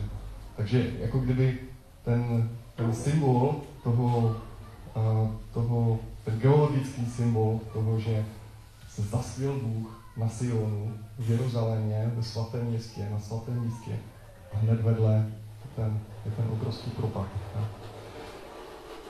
Takže 0.56 0.92
jako 1.00 1.18
kdyby 1.18 1.58
ten, 2.04 2.50
ten 2.76 2.94
symbol 2.94 3.60
toho, 3.82 4.36
toho, 5.52 5.98
ten 6.24 6.38
geologický 6.38 7.06
symbol 7.06 7.60
toho, 7.72 8.00
že 8.00 8.24
se 8.88 9.02
zasvěl 9.02 9.60
Bůh 9.62 9.97
na 10.18 10.28
Sionu, 10.28 10.92
v 11.18 11.30
Jeruzalémě, 11.30 12.12
ve 12.16 12.22
svatém 12.22 12.66
městě, 12.66 13.08
na 13.12 13.20
svatém 13.20 13.60
místě. 13.60 13.90
A 14.54 14.58
hned 14.58 14.80
vedle 14.80 15.26
ten, 15.76 15.98
je 16.24 16.30
ten 16.30 16.44
obrovský 16.52 16.90
propad. 16.90 17.26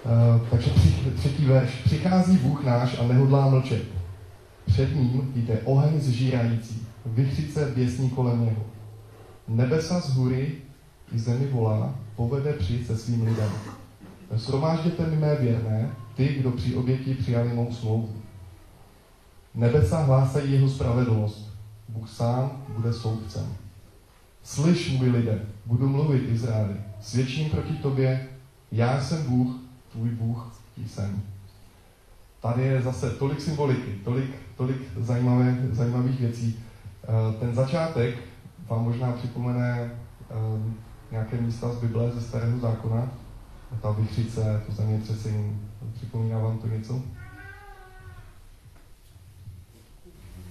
Uh, 0.05 0.49
takže 0.51 0.71
tři, 0.71 0.95
třetí 1.17 1.45
verš. 1.45 1.83
Přichází 1.85 2.37
Bůh 2.37 2.65
náš 2.65 2.99
a 2.99 3.03
nehodlá 3.03 3.49
mlčet. 3.49 3.83
Před 4.67 4.97
ním 4.97 5.33
jde 5.35 5.61
oheň 5.65 6.01
zžírající, 6.01 6.87
vychřice 7.07 7.73
běsní 7.75 8.11
kolem 8.11 8.45
něho. 8.45 8.63
Nebesa 9.49 10.01
z 10.01 10.15
hůry 10.15 10.55
i 11.13 11.19
zemi 11.19 11.47
volá, 11.47 11.95
povede 12.17 12.53
při 12.53 12.85
se 12.85 12.97
svým 12.97 13.27
lidem. 13.27 13.51
Sromážděte 14.37 15.07
mi 15.07 15.17
mé 15.17 15.37
věrné, 15.37 15.91
ty, 16.15 16.29
kdo 16.29 16.51
při 16.51 16.75
oběti 16.75 17.15
přijali 17.15 17.55
mou 17.55 17.73
smlouvu. 17.73 18.09
Nebesa 19.59 20.03
hlásají 20.03 20.53
jeho 20.53 20.69
spravedlnost. 20.69 21.51
Bůh 21.89 22.11
sám 22.11 22.51
bude 22.69 22.93
soudcem. 22.93 23.47
Slyš, 24.43 24.99
můj 24.99 25.11
lidé, 25.11 25.43
budu 25.67 25.89
mluvit 25.89 26.29
Izraeli. 26.29 26.75
Svědčím 27.01 27.51
proti 27.51 27.73
tobě, 27.73 28.29
já 28.73 29.01
jsem 29.01 29.27
Bůh, 29.27 29.57
tvůj 29.93 30.11
Bůh 30.11 30.61
jsem. 30.87 31.23
Tady 32.41 32.63
je 32.63 32.83
zase 32.83 33.11
tolik 33.11 33.41
symboliky, 33.41 33.99
tolik, 34.05 34.31
tolik 34.57 34.77
zajímavé, 34.97 35.57
zajímavých 35.73 36.21
věcí. 36.21 36.61
Eh, 37.05 37.41
ten 37.41 37.55
začátek 37.55 38.19
vám 38.69 38.85
možná 38.85 39.13
připomene 39.13 39.91
eh, 40.31 40.35
nějaké 41.11 41.41
místa 41.41 41.73
z 41.73 41.77
Bible, 41.77 42.11
ze 42.11 42.21
Starého 42.21 42.59
zákona. 42.59 43.09
Ta 43.83 43.91
vychřice, 43.91 44.63
to 44.67 44.73
zemětřesení, 44.73 45.61
připomíná 45.95 46.39
vám 46.39 46.59
to 46.59 46.67
něco? 46.67 47.03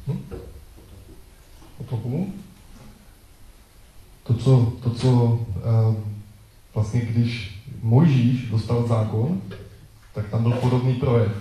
Hm? 0.08 0.20
To, 4.24 4.34
co, 4.34 4.74
to, 4.84 4.90
co 4.90 5.10
uh, 5.12 5.96
vlastně 6.74 7.02
když 7.02 7.62
Mojžíš 7.82 8.50
dostal 8.50 8.88
zákon, 8.88 9.42
tak 10.14 10.30
tam 10.30 10.44
byl 10.44 10.52
podobný 10.52 10.94
projev 10.94 11.32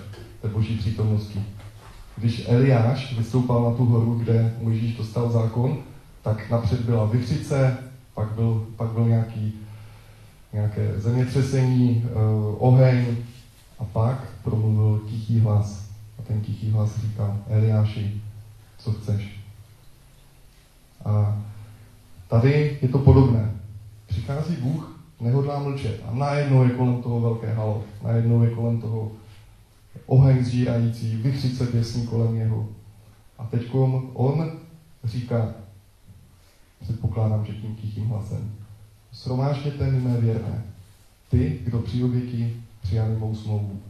té 0.41 0.47
boží 0.47 0.77
přítomnosti. 0.77 1.43
Když 2.17 2.43
Eliáš 2.47 3.17
vystoupal 3.17 3.71
na 3.71 3.77
tu 3.77 3.85
horu, 3.85 4.15
kde 4.15 4.55
Mojžíš 4.61 4.97
dostal 4.97 5.31
zákon, 5.31 5.77
tak 6.21 6.49
napřed 6.49 6.81
byla 6.81 7.05
vychřice, 7.05 7.77
pak 8.13 8.31
byl, 8.31 8.67
pak 8.75 8.89
byl 8.89 9.07
nějaký, 9.07 9.53
nějaké 10.53 10.99
zemětřesení, 10.99 12.05
uh, 12.05 12.55
oheň 12.57 13.15
a 13.79 13.83
pak 13.83 14.27
promluvil 14.43 15.01
tichý 15.09 15.39
hlas. 15.39 15.89
A 16.19 16.21
ten 16.21 16.41
tichý 16.41 16.69
hlas 16.69 16.99
říkal, 17.01 17.37
Eliáši, 17.49 18.21
co 18.77 18.93
chceš. 18.93 19.39
A 21.05 21.43
tady 22.27 22.79
je 22.81 22.87
to 22.87 22.99
podobné. 22.99 23.51
Přichází 24.07 24.55
Bůh, 24.55 24.99
nehodlá 25.19 25.59
mlčet 25.59 26.03
a 26.07 26.13
najednou 26.13 26.63
je 26.63 26.69
kolem 26.69 27.01
toho 27.01 27.21
velké 27.21 27.53
halo, 27.53 27.83
najednou 28.03 28.43
je 28.43 28.49
kolem 28.49 28.81
toho 28.81 29.11
oheň 30.05 30.43
zžírající, 30.43 31.17
vychřice 31.17 31.67
pěsní 31.67 32.07
kolem 32.07 32.35
něho. 32.35 32.69
A 33.37 33.45
teď 33.45 33.67
on 34.13 34.51
říká, 35.03 35.53
předpokládám, 36.79 37.45
že 37.45 37.53
tím 37.53 37.75
tichým 37.75 38.07
hlasem, 38.07 38.51
sromážděte 39.11 39.91
mi 39.91 39.99
mé 39.99 40.21
věrné, 40.21 40.63
ty, 41.29 41.59
kdo 41.63 41.79
při 41.79 42.03
oběti 42.03 42.63
přijali 42.81 43.15
mou 43.15 43.35
smlouvu. 43.35 43.81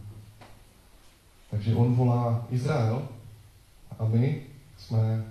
Takže 1.51 1.75
on 1.75 1.95
volá 1.95 2.47
Izrael 2.49 3.07
a 3.99 4.05
my 4.05 4.41
jsme 4.77 5.23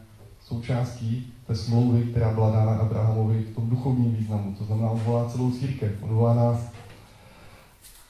součástí 0.45 1.33
té 1.47 1.55
smlouvy, 1.55 2.03
která 2.03 2.33
byla 2.35 2.51
dána 2.51 2.73
Abrahamovi 2.73 3.43
v 3.43 3.55
tom 3.55 3.71
duchovním 3.71 4.15
významu. 4.15 4.55
To 4.59 4.65
znamená, 4.65 4.91
on 4.91 5.01
volá 5.01 5.29
celou 5.29 5.51
církev, 5.51 5.93
on 6.01 6.09
volá 6.09 6.35
nás 6.35 6.59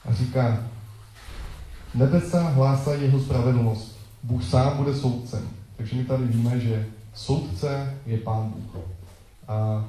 a 0.05 0.13
říká, 0.13 0.63
nebesa 1.95 2.49
hlásají 2.49 3.03
jeho 3.03 3.19
spravedlnost. 3.19 3.97
Bůh 4.23 4.43
sám 4.43 4.77
bude 4.77 4.95
soudcem. 4.95 5.49
Takže 5.77 5.95
my 5.95 6.05
tady 6.05 6.23
víme, 6.23 6.59
že 6.59 6.87
soudce 7.13 7.93
je 8.05 8.17
Pán 8.17 8.49
Bůh. 8.49 8.83
A 9.47 9.85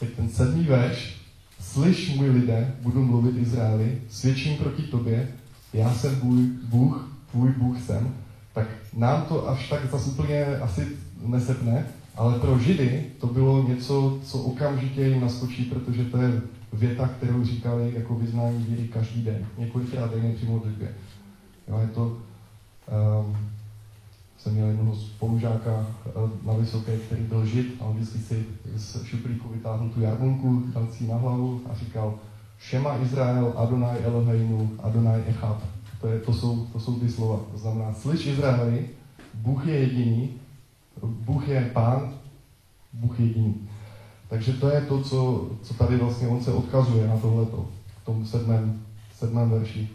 teď 0.00 0.10
ten 0.16 0.28
sedmý 0.28 0.64
verš, 0.64 1.16
slyš 1.60 2.16
můj 2.16 2.30
lidé, 2.30 2.74
budu 2.80 3.04
mluvit 3.04 3.36
Izraeli, 3.36 4.02
svědčím 4.10 4.56
proti 4.56 4.82
tobě, 4.82 5.28
já 5.72 5.94
jsem 5.94 6.20
Bůh, 6.20 6.38
Bůh 6.64 7.12
tvůj 7.30 7.52
Bůh 7.52 7.80
jsem, 7.80 8.14
tak 8.58 8.66
nám 8.96 9.22
to 9.22 9.48
až 9.48 9.68
tak 9.68 9.90
zase 9.90 10.10
úplně 10.10 10.46
asi 10.46 10.86
nesepne, 11.26 11.86
ale 12.16 12.38
pro 12.38 12.58
Židy 12.58 13.06
to 13.20 13.26
bylo 13.26 13.68
něco, 13.68 14.18
co 14.24 14.38
okamžitě 14.38 15.02
jim 15.02 15.20
naskočí, 15.20 15.64
protože 15.64 16.04
to 16.04 16.22
je 16.22 16.42
věta, 16.72 17.08
kterou 17.08 17.44
říkali 17.44 17.92
jako 17.96 18.14
vyznání 18.14 18.64
víry 18.64 18.88
každý 18.88 19.22
den, 19.22 19.46
několikrát 19.58 20.14
denně 20.14 20.34
při 20.34 20.46
modlitbě. 20.46 20.94
Jo, 21.68 21.78
je 21.80 21.86
to, 21.86 22.02
um, 22.06 23.36
jsem 24.38 24.54
měl 24.54 24.66
jednoho 24.66 24.96
spolužáka 24.96 25.86
eh, 26.06 26.10
na 26.46 26.52
vysoké, 26.52 26.96
který 26.96 27.22
byl 27.22 27.46
žid 27.46 27.76
a 27.80 27.84
on 27.84 27.96
vždycky 27.96 28.18
si 28.18 28.44
z 28.76 29.04
šuplíku 29.04 29.48
vytáhl 29.48 29.88
tu 29.88 30.00
jarmulku, 30.00 30.62
dal 30.74 30.88
si 30.92 31.06
na 31.06 31.16
hlavu 31.16 31.60
a 31.70 31.74
říkal 31.74 32.14
Šema 32.58 32.98
Izrael, 33.02 33.52
Adonai 33.56 33.98
Eloheinu, 34.04 34.70
Adonai 34.82 35.22
Echad. 35.26 35.77
To, 36.00 36.08
je, 36.08 36.20
to, 36.20 36.34
jsou, 36.34 36.66
to 36.66 36.80
jsou 36.80 37.00
ty 37.00 37.08
slova. 37.08 37.40
To 37.52 37.58
znamená, 37.58 37.94
slyš 37.94 38.26
Izraeli, 38.26 38.88
Bůh 39.34 39.66
je 39.66 39.78
jediný, 39.78 40.30
Bůh 41.02 41.48
je 41.48 41.70
pán, 41.72 42.14
Bůh 42.92 43.20
je 43.20 43.26
jediný. 43.26 43.68
Takže 44.28 44.52
to 44.52 44.68
je 44.68 44.80
to, 44.80 45.02
co, 45.02 45.50
co 45.62 45.74
tady 45.74 45.96
vlastně 45.96 46.28
on 46.28 46.44
se 46.44 46.52
odkazuje 46.52 47.08
na 47.08 47.16
tohleto, 47.16 47.68
v 48.02 48.04
tom 48.04 48.26
sedmém, 48.26 48.82
sedmém 49.18 49.50
verši. 49.50 49.88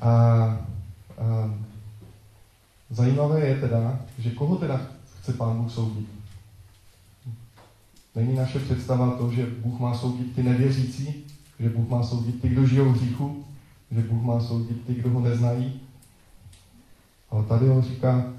A, 0.00 0.10
a 0.10 0.58
zajímavé 2.90 3.40
je 3.40 3.60
teda, 3.60 4.00
že 4.18 4.30
koho 4.30 4.56
teda 4.56 4.80
chce 5.20 5.32
pán 5.32 5.62
Bůh 5.62 5.72
soudit? 5.72 6.08
Není 8.14 8.36
naše 8.36 8.58
představa 8.58 9.10
to, 9.10 9.32
že 9.32 9.46
Bůh 9.46 9.80
má 9.80 9.94
soudit 9.94 10.34
ty 10.34 10.42
nevěřící, 10.42 11.24
že 11.60 11.68
Bůh 11.68 11.88
má 11.88 12.02
soudit 12.02 12.42
ty, 12.42 12.48
kdo 12.48 12.66
žijou 12.66 12.92
v 12.92 12.96
hříchu, 12.96 13.44
že 13.90 14.00
Bůh 14.02 14.22
má 14.22 14.40
soudit 14.40 14.86
ty, 14.86 14.94
kdo 14.94 15.10
ho 15.10 15.20
neznají. 15.20 15.80
Ale 17.30 17.44
tady 17.44 17.70
on 17.70 17.82
říká, 17.82 18.32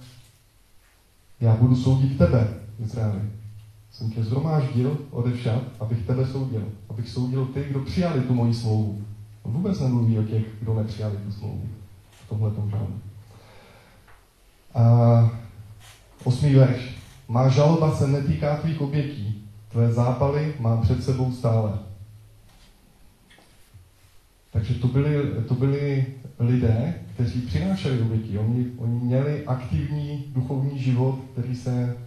já 1.40 1.56
budu 1.56 1.76
soudit 1.76 2.18
tebe, 2.18 2.48
Izraeli. 2.80 3.22
Jsem 3.92 4.12
tě 4.12 4.24
zhromáždil 4.24 4.98
odevšad, 5.12 5.64
abych 5.80 6.06
tebe 6.06 6.28
soudil. 6.28 6.64
Abych 6.90 7.10
soudil 7.10 7.46
ty, 7.46 7.64
kdo 7.70 7.80
přijali 7.80 8.22
tu 8.22 8.34
moji 8.34 8.54
smlouvu. 8.54 9.02
On 9.44 9.54
vůbec 9.54 9.80
nemluví 9.80 10.20
o 10.20 10.24
těch, 10.24 10.46
kdo 10.62 10.74
nepřijali 10.74 11.18
tu 11.18 11.32
smlouvu. 11.32 11.70
V 12.12 12.30
tomhle 12.30 12.52
tom 12.52 12.70
žádný. 12.70 13.02
A 14.76 15.32
osmý 16.24 16.56
verš. 16.56 16.98
Má 17.28 17.50
žaloba 17.50 17.96
se 17.96 18.08
netýká 18.08 18.58
tvých 18.58 18.82
obětí. 18.82 19.46
Tvé 19.72 19.94
zápaly 19.94 20.56
mám 20.60 20.82
před 20.82 21.04
sebou 21.04 21.32
stále. 21.32 21.80
Takže 24.52 24.74
to 24.74 24.88
byli, 24.88 25.32
to 25.48 25.56
byli 25.56 26.06
lidé, 26.40 26.94
kteří 27.14 27.42
přinášeli 27.42 28.02
oběti. 28.02 28.38
Oni, 28.38 28.66
oni 28.78 29.00
měli 29.00 29.46
aktivní 29.46 30.26
duchovní 30.36 30.80
život, 30.80 31.20
který, 31.32 31.56
se, 31.56 31.98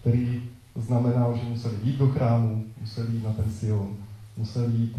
který 0.00 0.42
znamenal, 0.76 1.36
že 1.36 1.48
museli 1.48 1.76
jít 1.82 1.96
do 1.96 2.08
chrámu, 2.08 2.64
museli 2.80 3.12
jít 3.12 3.24
na 3.24 3.32
ten 3.32 3.50
Sion, 3.50 3.96
museli 4.36 4.72
jít 4.72 4.96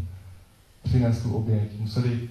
přinést 0.83 1.23
tu 1.23 1.33
oběť, 1.33 1.79
museli 1.79 2.29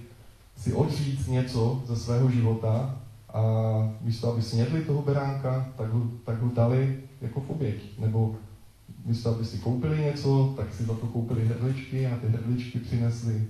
si 0.57 0.73
odříct 0.73 1.27
něco 1.27 1.83
ze 1.87 1.95
svého 1.95 2.31
života 2.31 2.99
a 3.33 3.41
místo, 4.01 4.33
aby 4.33 4.41
snědli 4.41 4.81
toho 4.81 5.01
beránka, 5.01 5.69
tak 5.77 5.89
ho, 5.89 6.01
tak 6.25 6.41
ho 6.41 6.51
dali 6.55 6.99
jako 7.21 7.41
v 7.41 7.49
oběť. 7.49 7.99
Nebo 7.99 8.35
místo, 9.05 9.35
aby 9.35 9.45
si 9.45 9.57
koupili 9.57 9.99
něco, 9.99 10.53
tak 10.57 10.73
si 10.73 10.83
za 10.83 10.93
to 10.93 11.07
koupili 11.07 11.45
hrdličky 11.45 12.07
a 12.07 12.17
ty 12.17 12.27
hrdličky 12.27 12.79
přinesli 12.79 13.47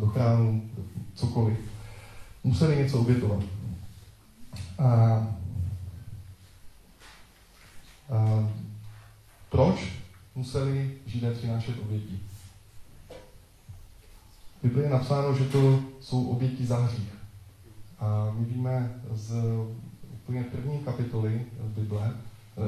do 0.00 0.06
chrámu, 0.06 0.70
cokoliv. 1.14 1.58
Museli 2.44 2.76
něco 2.76 3.00
obětovat. 3.00 3.42
A, 4.78 4.86
a 8.10 8.48
proč 9.50 9.92
museli 10.34 10.98
Židé 11.06 11.34
přinášet 11.34 11.78
oběti? 11.82 12.20
V 14.58 14.62
Biblii 14.62 14.84
je 14.84 14.90
napsáno, 14.90 15.34
že 15.34 15.44
to 15.44 15.80
jsou 16.00 16.26
oběti 16.26 16.66
za 16.66 16.78
hřích. 16.78 17.14
A 17.98 18.30
my 18.38 18.44
víme 18.44 19.00
z 19.12 19.34
úplně 20.12 20.44
první 20.44 20.78
kapitoly 20.78 21.42
Bible, 21.64 22.14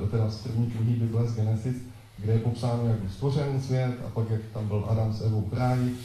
eh, 0.05 0.09
teda 0.11 0.31
z 0.31 0.43
první 0.43 0.67
knihy 0.67 0.97
Bible 0.97 1.29
z 1.29 1.37
Genesis, 1.37 1.77
kde 2.19 2.33
je 2.33 2.39
popsáno, 2.39 2.87
jak 2.87 2.99
byl 2.99 3.11
stvořen 3.11 3.61
svět 3.61 3.97
a 4.07 4.11
pak 4.11 4.31
jak 4.31 4.41
tam 4.53 4.69
byl 4.69 4.87
Adam 4.89 5.13
s 5.13 5.23
Evou 5.23 5.49
v 5.51 5.55
ráji, 5.55 5.97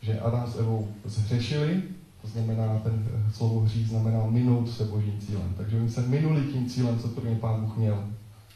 že 0.00 0.20
Adam 0.20 0.50
s 0.50 0.58
Evou 0.58 0.88
zhřešili, 1.04 1.82
to 2.22 2.28
znamená, 2.28 2.78
ten 2.78 3.08
slovo 3.32 3.60
hřích 3.60 3.88
znamená 3.88 4.26
minout 4.26 4.70
se 4.70 4.84
božím 4.84 5.20
cílem. 5.20 5.54
Takže 5.56 5.76
oni 5.76 5.90
se 5.90 6.06
minuli 6.06 6.52
tím 6.52 6.68
cílem, 6.68 6.98
co 6.98 7.08
pro 7.08 7.28
ně 7.28 7.36
pán 7.36 7.60
Bůh 7.60 7.76
měl. 7.76 8.04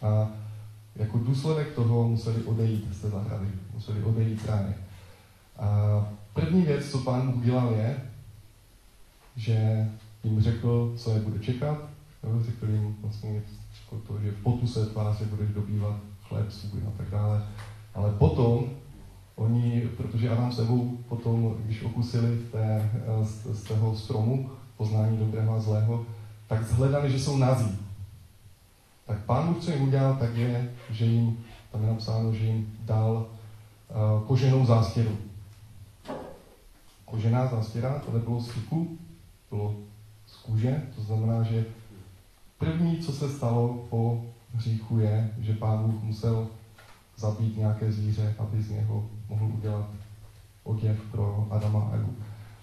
A 0.02 0.28
jako 0.96 1.18
důsledek 1.18 1.74
toho 1.74 2.08
museli 2.08 2.42
odejít 2.42 2.94
z 2.94 3.00
té 3.00 3.10
zahrady, 3.10 3.46
museli 3.74 4.02
odejít 4.02 4.42
z 4.42 4.44
ráje. 4.44 4.74
A 5.58 5.68
první 6.34 6.62
věc, 6.62 6.90
co 6.90 6.98
pán 6.98 7.32
Bůh 7.32 7.44
dělal, 7.44 7.74
je, 7.74 8.02
že 9.36 9.88
jim 10.24 10.40
řekl, 10.40 10.94
co 10.96 11.10
je 11.10 11.20
bude 11.20 11.38
čekat. 11.38 11.78
Řekl 12.40 12.68
jim 12.68 12.96
vlastně 13.02 13.42
to, 14.06 14.20
že 14.22 14.30
v 14.30 14.42
potu 14.42 14.66
se 14.66 14.86
tváře 14.86 15.24
budeš 15.24 15.50
dobývat 15.50 15.96
chléb 16.28 16.52
svůj 16.52 16.80
a 16.88 16.90
tak 16.98 17.10
dále. 17.10 17.42
Ale 17.94 18.12
potom 18.12 18.70
oni, 19.36 19.80
protože 19.96 20.30
Adam 20.30 20.52
s 20.52 20.58
Evou 20.58 20.98
potom, 21.08 21.56
když 21.64 21.82
okusili 21.82 22.38
té, 22.52 22.90
z, 23.22 23.58
z 23.58 23.62
toho 23.62 23.96
stromu 23.96 24.50
poznání 24.76 25.18
dobrého 25.18 25.54
a 25.54 25.60
zlého, 25.60 26.06
tak 26.46 26.64
zhledali, 26.64 27.10
že 27.10 27.20
jsou 27.20 27.36
nazí. 27.36 27.78
Tak 29.06 29.18
pán 29.24 29.48
Bůh, 29.48 29.64
co 29.64 29.70
jim 29.70 29.82
udělal, 29.82 30.16
tak 30.16 30.34
je, 30.34 30.72
že 30.90 31.04
jim, 31.04 31.44
tam 31.72 31.82
je 31.82 31.88
napsáno, 31.88 32.32
že 32.32 32.44
jim 32.44 32.78
dal 32.80 33.26
uh, 34.16 34.26
koženou 34.26 34.66
zástěru. 34.66 35.16
Kožená 37.04 37.46
zástěra, 37.46 37.98
to 37.98 38.12
nebylo 38.12 38.40
z 38.40 38.50
chyku, 38.50 38.98
bylo 39.50 39.74
z 40.26 40.36
kůže, 40.36 40.82
to 40.96 41.02
znamená, 41.02 41.42
že 41.42 41.64
první, 42.58 42.98
co 42.98 43.12
se 43.12 43.30
stalo 43.30 43.86
po 43.90 44.24
hříchu 44.54 44.98
je, 44.98 45.30
že 45.38 45.52
pán 45.52 45.90
Bůh 45.90 46.02
musel 46.02 46.48
zabít 47.16 47.56
nějaké 47.56 47.92
zvíře, 47.92 48.34
aby 48.38 48.62
z 48.62 48.70
něho 48.70 49.08
mohl 49.34 49.52
udělat 49.58 49.86
oděv 50.64 50.96
pro 51.10 51.46
Adama 51.50 51.80
a 51.80 51.94
Evu. 51.94 52.14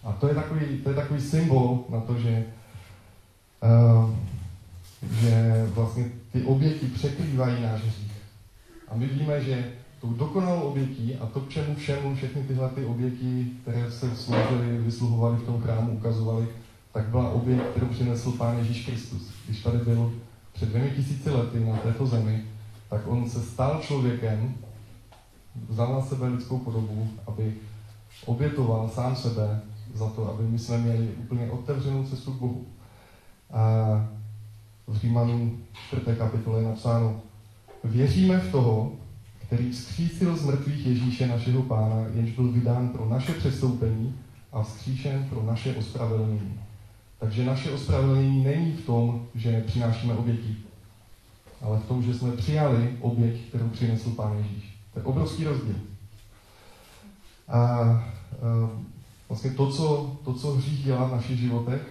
A 0.03 0.11
to 0.11 0.27
je 0.27 0.35
takový, 0.35 0.77
to 0.83 0.89
je 0.89 0.95
takový 0.95 1.21
symbol 1.21 1.85
na 1.89 1.99
to, 1.99 2.19
že, 2.19 2.45
uh, 3.63 4.09
že 5.21 5.65
vlastně 5.73 6.05
ty 6.31 6.43
oběti 6.43 6.85
překrývají 6.85 7.63
náš 7.63 7.81
hřích. 7.81 8.11
A 8.87 8.95
my 8.95 9.07
víme, 9.07 9.43
že 9.43 9.71
tou 10.01 10.13
dokonalou 10.13 10.61
obětí 10.61 11.15
a 11.15 11.25
to, 11.25 11.39
k 11.39 11.49
čemu 11.49 11.75
všemu 11.75 12.15
všechny 12.15 12.43
tyhle 12.43 12.69
ty 12.69 12.85
oběti, 12.85 13.47
které 13.61 13.91
se 13.91 14.15
sloužily, 14.15 14.77
vysluhovaly 14.77 15.37
v 15.37 15.45
tom 15.45 15.61
chrámu, 15.61 15.91
ukazovaly, 15.91 16.47
tak 16.93 17.05
byla 17.05 17.29
oběť, 17.29 17.59
kterou 17.61 17.87
přinesl 17.87 18.31
Pán 18.31 18.57
Ježíš 18.57 18.85
Kristus. 18.85 19.31
Když 19.45 19.63
tady 19.63 19.77
byl 19.77 20.13
před 20.53 20.69
dvěmi 20.69 20.91
tisíci 20.91 21.29
lety 21.29 21.59
na 21.59 21.77
této 21.77 22.07
zemi, 22.07 22.43
tak 22.89 23.07
on 23.07 23.29
se 23.29 23.41
stal 23.41 23.79
člověkem, 23.81 24.53
vzal 25.69 25.93
na 25.93 26.01
sebe 26.01 26.27
lidskou 26.27 26.57
podobu, 26.57 27.07
aby 27.27 27.53
obětoval 28.25 28.89
sám 28.89 29.15
sebe 29.15 29.61
za 29.93 30.09
to, 30.09 30.29
aby 30.29 30.43
my 30.43 30.59
jsme 30.59 30.77
měli 30.77 31.07
úplně 31.07 31.51
otevřenou 31.51 32.03
cestu 32.03 32.31
k 32.33 32.39
Bohu. 32.39 32.65
A 33.51 33.61
v 34.87 34.97
Římanům 34.97 35.63
4. 35.87 36.01
kapitole 36.17 36.59
je 36.59 36.67
napsáno, 36.67 37.21
věříme 37.83 38.39
v 38.39 38.51
toho, 38.51 38.91
který 39.45 39.71
vzkřísil 39.71 40.37
z 40.37 40.45
mrtvých 40.45 40.85
Ježíše 40.85 41.27
našeho 41.27 41.63
pána, 41.63 41.95
jenž 42.13 42.31
byl 42.31 42.51
vydán 42.51 42.89
pro 42.89 43.09
naše 43.09 43.33
přestoupení 43.33 44.15
a 44.51 44.63
vzkříšen 44.63 45.27
pro 45.29 45.43
naše 45.43 45.75
ospravedlnění. 45.75 46.59
Takže 47.19 47.45
naše 47.45 47.71
ospravedlnění 47.71 48.43
není 48.43 48.71
v 48.71 48.85
tom, 48.85 49.25
že 49.35 49.63
přinášíme 49.67 50.13
oběti, 50.13 50.55
ale 51.61 51.79
v 51.79 51.85
tom, 51.85 52.03
že 52.03 52.13
jsme 52.13 52.31
přijali 52.31 52.97
oběť, 53.01 53.41
kterou 53.49 53.69
přinesl 53.69 54.09
Pán 54.09 54.37
Ježíš. 54.37 54.80
To 54.93 54.99
je 54.99 55.05
obrovský 55.05 55.43
rozdíl. 55.43 55.75
A, 57.47 57.57
a 57.57 58.03
vlastně 59.29 59.51
to 59.51 59.71
co, 59.71 60.17
to, 60.23 60.33
co 60.33 60.51
hřích 60.51 60.83
dělá 60.83 61.07
v 61.07 61.11
našich 61.11 61.39
životech, 61.39 61.81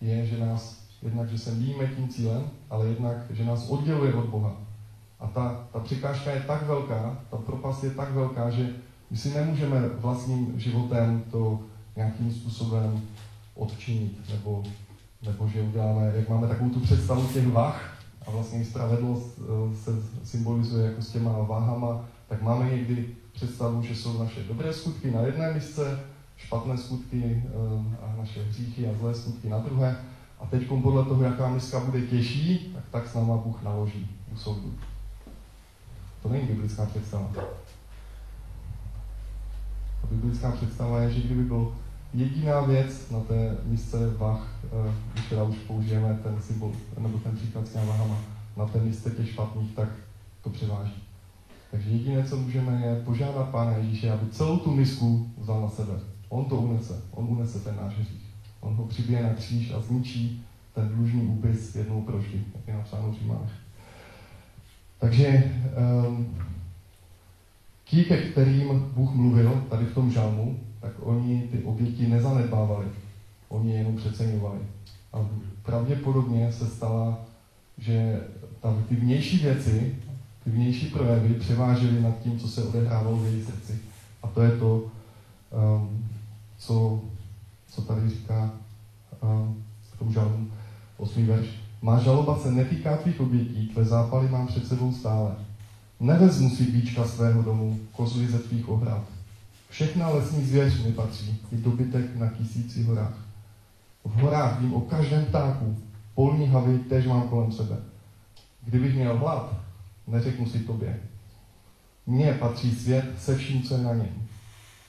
je, 0.00 0.26
že 0.26 0.38
nás 0.38 0.84
jednak, 1.02 1.28
že 1.28 1.38
se 1.38 1.54
míme 1.54 1.86
tím 1.86 2.08
cílem, 2.08 2.42
ale 2.70 2.88
jednak, 2.88 3.16
že 3.30 3.44
nás 3.44 3.68
odděluje 3.68 4.14
od 4.14 4.24
Boha. 4.24 4.56
A 5.20 5.26
ta, 5.26 5.66
ta 5.72 5.78
překážka 5.78 6.30
je 6.30 6.40
tak 6.40 6.66
velká, 6.66 7.18
ta 7.30 7.36
propast 7.36 7.84
je 7.84 7.90
tak 7.90 8.12
velká, 8.12 8.50
že 8.50 8.74
my 9.10 9.16
si 9.16 9.34
nemůžeme 9.34 9.88
vlastním 9.88 10.60
životem 10.60 11.24
to 11.30 11.60
nějakým 11.96 12.32
způsobem 12.32 13.02
odčinit, 13.54 14.30
nebo, 14.30 14.62
nebo 15.22 15.48
že 15.48 15.62
uděláme, 15.62 16.12
jak 16.14 16.28
máme 16.28 16.48
takovou 16.48 16.70
tu 16.70 16.80
představu 16.80 17.26
těch 17.26 17.48
vah, 17.48 17.94
a 18.26 18.30
vlastně 18.30 18.64
spravedlnost 18.64 19.38
eh, 19.38 19.76
se 19.76 19.90
symbolizuje 20.24 20.86
jako 20.86 21.02
s 21.02 21.10
těma 21.10 21.32
váhama, 21.32 22.04
tak 22.28 22.42
máme 22.42 22.70
někdy 22.70 23.08
představu, 23.32 23.82
že 23.82 23.96
jsou 23.96 24.22
naše 24.22 24.42
dobré 24.42 24.72
skutky 24.72 25.10
na 25.10 25.20
jedné 25.20 25.52
misce, 25.52 26.00
špatné 26.36 26.78
skutky 26.78 27.42
eh, 27.46 27.96
a 28.02 28.16
naše 28.18 28.42
hříchy 28.42 28.88
a 28.88 28.98
zlé 28.98 29.14
skutky 29.14 29.48
na 29.48 29.58
druhé. 29.58 29.96
A 30.40 30.46
teď 30.46 30.68
podle 30.68 31.04
toho, 31.04 31.22
jaká 31.22 31.48
miska 31.48 31.80
bude 31.80 32.00
těžší, 32.00 32.72
tak 32.74 32.84
tak 32.90 33.08
s 33.08 33.14
náma 33.14 33.36
Bůh 33.36 33.62
naloží 33.62 34.10
u 34.32 34.36
soudu. 34.36 34.74
To 36.22 36.28
není 36.28 36.46
biblická 36.46 36.86
představa. 36.86 37.30
A 40.02 40.06
biblická 40.10 40.52
představa 40.52 41.00
je, 41.00 41.10
že 41.10 41.20
kdyby 41.20 41.42
byl 41.42 41.74
jediná 42.14 42.60
věc 42.60 43.10
na 43.10 43.20
té 43.20 43.56
misce 43.64 44.10
vah, 44.10 44.48
když 45.12 45.24
teda 45.24 45.42
už 45.42 45.56
použijeme 45.56 46.20
ten 46.22 46.42
symbol, 46.42 46.72
nebo 46.98 47.18
ten 47.18 47.36
příklad 47.36 47.66
s 47.66 47.72
těma 47.72 48.18
na 48.56 48.66
té 48.66 48.80
misce 48.80 49.10
těch 49.10 49.30
špatných, 49.30 49.74
tak 49.74 49.88
to 50.42 50.50
převáží. 50.50 51.02
Takže 51.74 51.90
jediné, 51.90 52.24
co 52.24 52.36
můžeme, 52.36 52.82
je 52.86 53.02
požádat 53.04 53.48
Pána 53.48 53.76
Ježíše, 53.76 54.10
aby 54.10 54.30
celou 54.30 54.58
tu 54.58 54.74
misku 54.74 55.30
vzal 55.38 55.60
na 55.60 55.68
sebe. 55.68 55.92
On 56.28 56.44
to 56.44 56.56
unese, 56.56 57.02
on 57.10 57.26
unese 57.28 57.58
ten 57.58 57.76
náš 57.76 57.94
hřích. 57.94 58.26
On 58.60 58.74
ho 58.74 58.84
přibije 58.84 59.22
na 59.22 59.34
kříž 59.34 59.72
a 59.72 59.80
zničí 59.80 60.44
ten 60.74 60.88
dlužný 60.88 61.22
úpis 61.22 61.74
jednou 61.74 62.02
proždy, 62.02 62.44
jak 62.54 62.68
je 62.68 62.74
napsáno 62.74 63.10
v 63.10 63.14
Římanech. 63.14 63.50
Takže 64.98 65.52
um, 66.06 66.34
ti, 67.84 68.04
ke 68.04 68.16
kterým 68.16 68.90
Bůh 68.94 69.14
mluvil 69.14 69.64
tady 69.70 69.84
v 69.84 69.94
tom 69.94 70.10
žalmu, 70.10 70.58
tak 70.80 70.92
oni 70.98 71.48
ty 71.52 71.62
oběti 71.62 72.06
nezanedbávali. 72.06 72.86
Oni 73.48 73.72
je 73.72 73.78
jenom 73.78 73.96
přeceňovali. 73.96 74.60
A 75.12 75.26
pravděpodobně 75.62 76.52
se 76.52 76.66
stala, 76.66 77.18
že 77.78 78.20
tam 78.60 78.84
ty 78.88 78.94
vnější 78.96 79.38
věci, 79.38 79.94
vnější 80.46 80.86
projevy 80.86 81.34
převážely 81.34 82.00
nad 82.00 82.18
tím, 82.18 82.38
co 82.38 82.48
se 82.48 82.64
odehrávalo 82.64 83.16
v 83.16 83.24
jejich 83.24 83.44
srdci. 83.44 83.78
A 84.22 84.28
to 84.28 84.42
je 84.42 84.50
to, 84.50 84.84
um, 85.76 86.04
co, 86.58 87.00
co 87.68 87.82
tady 87.82 88.10
říká 88.10 88.50
um, 89.22 89.64
v 89.92 89.98
tom 89.98 90.12
žalmu 90.12 90.46
8. 90.96 91.26
verš. 91.26 91.46
Má 91.82 91.98
žaloba 91.98 92.38
se 92.38 92.50
netýká 92.50 92.96
tvých 92.96 93.20
obětí, 93.20 93.68
tvé 93.68 93.84
zápaly 93.84 94.28
mám 94.28 94.46
před 94.46 94.66
sebou 94.66 94.92
stále. 94.92 95.34
Nevezmu 96.00 96.50
si 96.50 96.64
víčka 96.64 97.04
svého 97.04 97.42
domu, 97.42 97.80
kozly 97.92 98.26
ze 98.26 98.38
tvých 98.38 98.68
ohrad. 98.68 99.02
Všechna 99.68 100.08
lesní 100.08 100.44
zvěř 100.44 100.84
mi 100.84 100.92
patří, 100.92 101.40
i 101.52 101.56
dobytek 101.56 102.16
na 102.16 102.28
tisíci 102.28 102.82
horách. 102.82 103.18
V 104.04 104.14
horách 104.20 104.60
vím 104.60 104.74
o 104.74 104.80
každém 104.80 105.24
ptáku, 105.24 105.76
polní 106.14 106.46
havy 106.46 106.78
tež 106.78 107.06
mám 107.06 107.28
kolem 107.28 107.52
sebe. 107.52 107.76
Kdybych 108.64 108.94
měl 108.94 109.18
hlad, 109.18 109.54
neřeknu 110.06 110.46
si 110.46 110.58
tobě. 110.58 111.00
Mně 112.06 112.32
patří 112.32 112.74
svět 112.74 113.04
se 113.18 113.36
vším, 113.36 113.62
co 113.62 113.76
je 113.76 113.82
na 113.82 113.94
něm. 113.94 114.22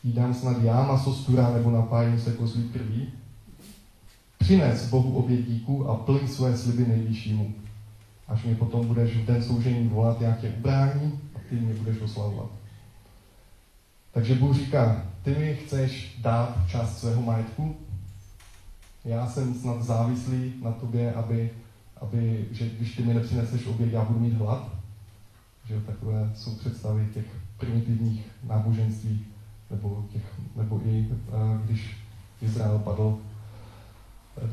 Jídám 0.03 0.33
snad 0.33 0.63
já 0.63 0.83
maso 0.83 1.13
stura 1.13 1.49
nebo 1.49 1.71
napájím 1.71 2.19
se 2.19 2.31
kozlí 2.31 2.69
krví? 2.69 3.09
Přines 4.37 4.89
Bohu 4.89 5.17
obětíku 5.17 5.89
a 5.89 5.95
plň 5.95 6.27
své 6.27 6.57
sliby 6.57 6.85
nejvyššímu. 6.85 7.53
Až 8.27 8.43
mi 8.43 8.55
potom 8.55 8.87
budeš 8.87 9.17
v 9.17 9.25
den 9.25 9.43
soužení 9.43 9.87
volat, 9.87 10.21
já 10.21 10.31
tě 10.31 10.49
ubrání, 10.49 11.19
ty 11.49 11.55
mě 11.55 11.73
budeš 11.73 12.01
oslavovat. 12.01 12.49
Takže 14.11 14.35
Bůh 14.35 14.55
říká, 14.55 15.05
ty 15.23 15.35
mi 15.35 15.55
chceš 15.55 16.17
dát 16.21 16.57
část 16.69 16.97
svého 16.97 17.21
majetku, 17.21 17.75
já 19.05 19.27
jsem 19.27 19.53
snad 19.53 19.83
závislý 19.83 20.53
na 20.61 20.71
tobě, 20.71 21.13
aby, 21.13 21.49
aby 22.01 22.45
že 22.51 22.69
když 22.69 22.95
ty 22.95 23.03
mi 23.03 23.13
nepřineseš 23.13 23.65
oběd, 23.65 23.93
já 23.93 24.03
budu 24.03 24.19
mít 24.19 24.33
hlad. 24.33 24.74
Že 25.65 25.79
takové 25.79 26.31
jsou 26.35 26.55
představy 26.55 27.07
těch 27.13 27.25
primitivních 27.57 28.25
náboženství, 28.43 29.25
nebo, 29.71 30.05
těch, 30.13 30.39
nebo 30.55 30.81
i 30.85 31.07
když 31.65 31.97
Izrael 32.41 32.79
padl 32.79 33.17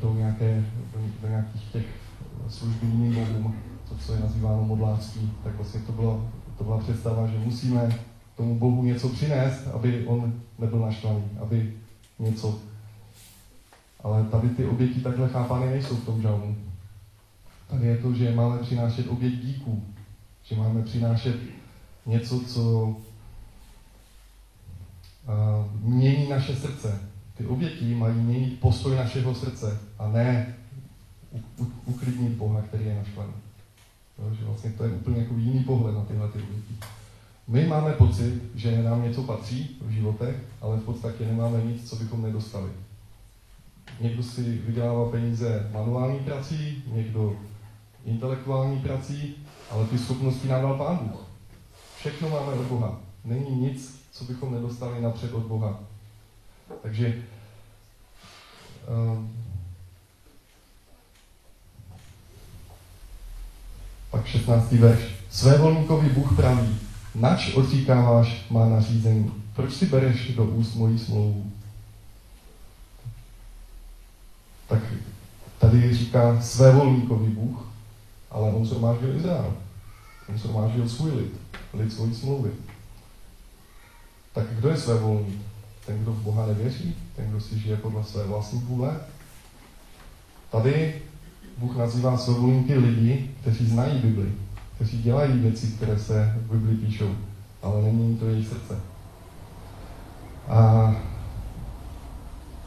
do, 0.01 0.13
nějaké, 0.13 0.63
do, 0.93 0.99
do 1.21 1.27
nějakých 1.27 1.63
těch 1.71 1.85
služby 2.49 2.87
jiným 2.87 3.15
bohům, 3.15 3.55
to, 3.89 3.95
co 3.95 4.13
je 4.13 4.19
nazýváno 4.19 4.63
modlářství, 4.63 5.31
tak 5.43 5.55
vlastně 5.55 5.81
to, 5.81 5.91
bylo, 5.91 6.29
to 6.57 6.63
byla 6.63 6.77
představa, 6.77 7.27
že 7.27 7.37
musíme 7.37 7.99
tomu 8.37 8.59
Bohu 8.59 8.83
něco 8.83 9.09
přinést, 9.09 9.67
aby 9.67 10.07
on 10.07 10.33
nebyl 10.59 10.79
naštvaný, 10.79 11.23
aby 11.41 11.73
něco. 12.19 12.59
Ale 14.03 14.23
tady 14.23 14.49
ty 14.49 14.65
oběti 14.65 15.01
takhle 15.01 15.29
chápány 15.29 15.65
nejsou 15.65 15.95
v 15.95 16.05
tom 16.05 16.21
žalmu. 16.21 16.55
Tady 17.67 17.87
je 17.87 17.97
to, 17.97 18.13
že 18.13 18.35
máme 18.35 18.57
přinášet 18.57 19.07
oběť 19.07 19.33
díků, 19.33 19.83
že 20.43 20.55
máme 20.55 20.81
přinášet 20.83 21.35
něco, 22.05 22.39
co 22.39 22.95
mění 25.81 26.29
naše 26.29 26.55
srdce. 26.55 26.99
Ty 27.37 27.45
oběti 27.45 27.95
mají 27.95 28.15
měnit 28.15 28.59
postoj 28.59 28.95
našeho 28.95 29.35
srdce 29.35 29.79
a 29.99 30.07
ne 30.07 30.55
uklidnit 31.85 32.31
Boha, 32.31 32.61
který 32.61 32.85
je 32.85 32.95
naštvaný. 32.95 33.33
že 34.39 34.45
vlastně 34.45 34.71
to 34.71 34.83
je 34.83 34.91
úplně 34.91 35.19
jako 35.19 35.33
jiný 35.37 35.63
pohled 35.63 35.95
na 35.95 36.05
tyhle 36.05 36.27
ty 36.27 36.39
oběti. 36.41 36.75
My 37.47 37.65
máme 37.67 37.93
pocit, 37.93 38.41
že 38.55 38.83
nám 38.83 39.03
něco 39.03 39.23
patří 39.23 39.77
v 39.81 39.91
životech, 39.91 40.35
ale 40.61 40.77
v 40.77 40.83
podstatě 40.83 41.25
nemáme 41.25 41.61
nic, 41.61 41.89
co 41.89 41.95
bychom 41.95 42.21
nedostali. 42.21 42.69
Někdo 44.01 44.23
si 44.23 44.41
vydělává 44.41 45.09
peníze 45.09 45.69
manuální 45.73 46.19
prací, 46.19 46.83
někdo 46.93 47.35
intelektuální 48.05 48.79
prací, 48.79 49.35
ale 49.69 49.85
ty 49.85 49.97
schopnosti 49.97 50.47
nám 50.47 50.61
dal 50.61 50.77
Pán 50.77 50.97
Bůh. 50.97 51.19
Všechno 51.97 52.29
máme 52.29 52.53
od 52.53 52.65
Boha. 52.65 52.99
Není 53.25 53.55
nic, 53.55 54.01
co 54.11 54.23
bychom 54.23 54.53
nedostali 54.53 55.01
napřed 55.01 55.33
od 55.33 55.43
Boha. 55.43 55.79
Takže 56.81 57.23
um, 58.87 59.33
pak 64.11 64.25
16. 64.25 64.71
verš. 64.71 65.01
Své 65.29 65.57
volníkovi 65.57 66.09
Bůh 66.09 66.35
praví, 66.35 66.79
nač 67.15 67.53
odříkáváš 67.53 68.45
má 68.49 68.69
nařízení, 68.69 69.33
proč 69.55 69.73
si 69.73 69.85
bereš 69.85 70.35
do 70.35 70.45
úst 70.45 70.75
mojí 70.75 70.99
smlouvu? 70.99 71.51
Tak 74.67 74.79
tady 75.59 75.93
říká 75.93 76.41
své 76.41 76.71
volníkovi 76.71 77.29
Bůh, 77.29 77.72
ale 78.33 78.51
on 78.51 78.65
zhromáždil 78.65 79.15
Izrael. 79.15 79.53
On 80.29 80.37
zhromáždil 80.37 80.89
svůj 80.89 81.11
lid, 81.11 81.33
lid 81.73 81.93
svojí 81.93 82.15
smlouvy. 82.15 82.51
Tak 84.33 84.45
kdo 84.47 84.69
je 84.69 84.77
své 84.77 84.95
volník? 84.95 85.41
Ten, 85.85 86.03
kdo 86.03 86.11
v 86.11 86.21
Boha 86.21 86.45
nevěří? 86.45 86.95
Ten, 87.15 87.29
kdo 87.29 87.41
si 87.41 87.59
žije 87.59 87.77
podle 87.77 88.03
své 88.03 88.23
vlastní 88.23 88.59
vůle? 88.59 88.99
Tady 90.51 91.01
Bůh 91.57 91.75
nazývá 91.75 92.17
své 92.17 92.33
volníky 92.33 92.77
lidi, 92.77 93.31
kteří 93.41 93.65
znají 93.65 93.99
Bibli, 93.99 94.31
kteří 94.75 95.01
dělají 95.01 95.39
věci, 95.39 95.67
které 95.67 95.99
se 95.99 96.39
v 96.41 96.51
Bibli 96.51 96.75
píšou, 96.75 97.15
ale 97.61 97.81
není 97.81 98.17
to 98.17 98.27
jejich 98.27 98.47
srdce. 98.47 98.79
A 100.47 100.91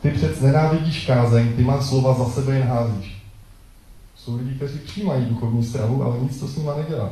ty 0.02 0.10
přec 0.10 0.40
nenávidíš 0.40 1.06
kázeň, 1.06 1.52
ty 1.52 1.64
má 1.64 1.82
slova 1.82 2.14
za 2.14 2.30
sebe 2.30 2.54
jen 2.54 2.68
házíš. 2.68 3.15
Jsou 4.26 4.36
lidi, 4.36 4.54
kteří 4.54 4.78
přijímají 4.78 5.24
duchovní 5.24 5.64
stravu, 5.64 6.04
ale 6.04 6.18
nic 6.18 6.40
to 6.40 6.48
s 6.48 6.56
nima 6.56 6.76
nedělá. 6.76 7.10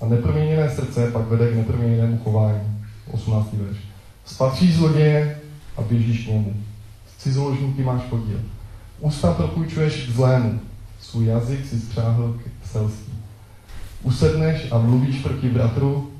A 0.00 0.06
neproměněné 0.06 0.70
srdce 0.70 1.10
pak 1.10 1.28
vede 1.28 1.52
k 1.52 1.54
neproměněnému 1.54 2.18
chování. 2.18 2.60
18. 3.12 3.52
verš. 3.52 3.78
Spatříš 4.24 4.74
zloděje 4.74 5.40
a 5.76 5.82
běžíš 5.82 6.24
k 6.24 6.28
němu. 6.28 6.54
Z 7.08 7.22
cizoložníky 7.22 7.82
máš 7.82 8.02
podíl. 8.02 8.40
Ústa 9.00 9.34
propůjčuješ 9.34 10.06
k 10.06 10.10
zlému. 10.10 10.60
Svůj 11.00 11.26
jazyk 11.26 11.66
si 11.66 11.80
spřáhl 11.80 12.40
k 12.62 12.66
selství. 12.66 13.14
Usedneš 14.02 14.72
a 14.72 14.78
mluvíš 14.78 15.18
proti 15.18 15.48
bratru, 15.48 16.10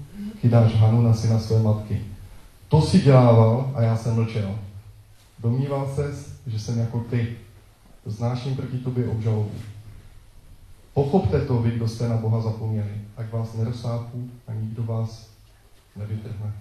chydáš 0.41 0.75
Hanu 0.75 1.03
na 1.03 1.15
syna 1.15 1.39
své 1.39 1.63
matky. 1.63 2.01
To 2.69 2.83
si 2.83 2.99
dělával 2.99 3.73
a 3.75 3.83
já 3.83 3.97
jsem 3.97 4.15
mlčel. 4.15 4.55
Domníval 5.39 5.93
ses, 5.95 6.33
že 6.47 6.59
jsem 6.59 6.79
jako 6.79 7.01
ty. 7.11 7.37
Znáším 8.07 8.57
proti 8.57 8.79
tobě 8.79 9.09
obžalobu. 9.09 9.51
Pochopte 10.95 11.41
to 11.41 11.59
vy, 11.59 11.71
kdo 11.71 11.89
jste 11.89 12.09
na 12.09 12.17
Boha 12.17 12.41
zapomněli, 12.41 13.01
ať 13.17 13.33
vás 13.33 13.55
nerozsápu 13.55 14.31
a 14.49 14.53
nikdo 14.53 14.83
vás 14.83 15.31
nevytrhne. 15.97 16.53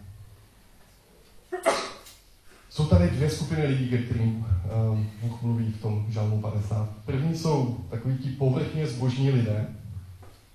Jsou 2.70 2.86
tady 2.86 3.10
dvě 3.10 3.30
skupiny 3.30 3.68
lidí, 3.68 3.90
ke 3.90 3.98
kterým 3.98 4.46
um, 4.92 5.10
Bůh 5.22 5.42
mluví 5.42 5.72
v 5.72 5.82
tom 5.82 6.06
žalmu 6.10 6.42
50. 6.42 6.90
První 7.06 7.38
jsou 7.38 7.78
takový 7.90 8.18
ti 8.18 8.30
povrchně 8.30 8.88
zbožní 8.88 9.32
lidé 9.32 9.68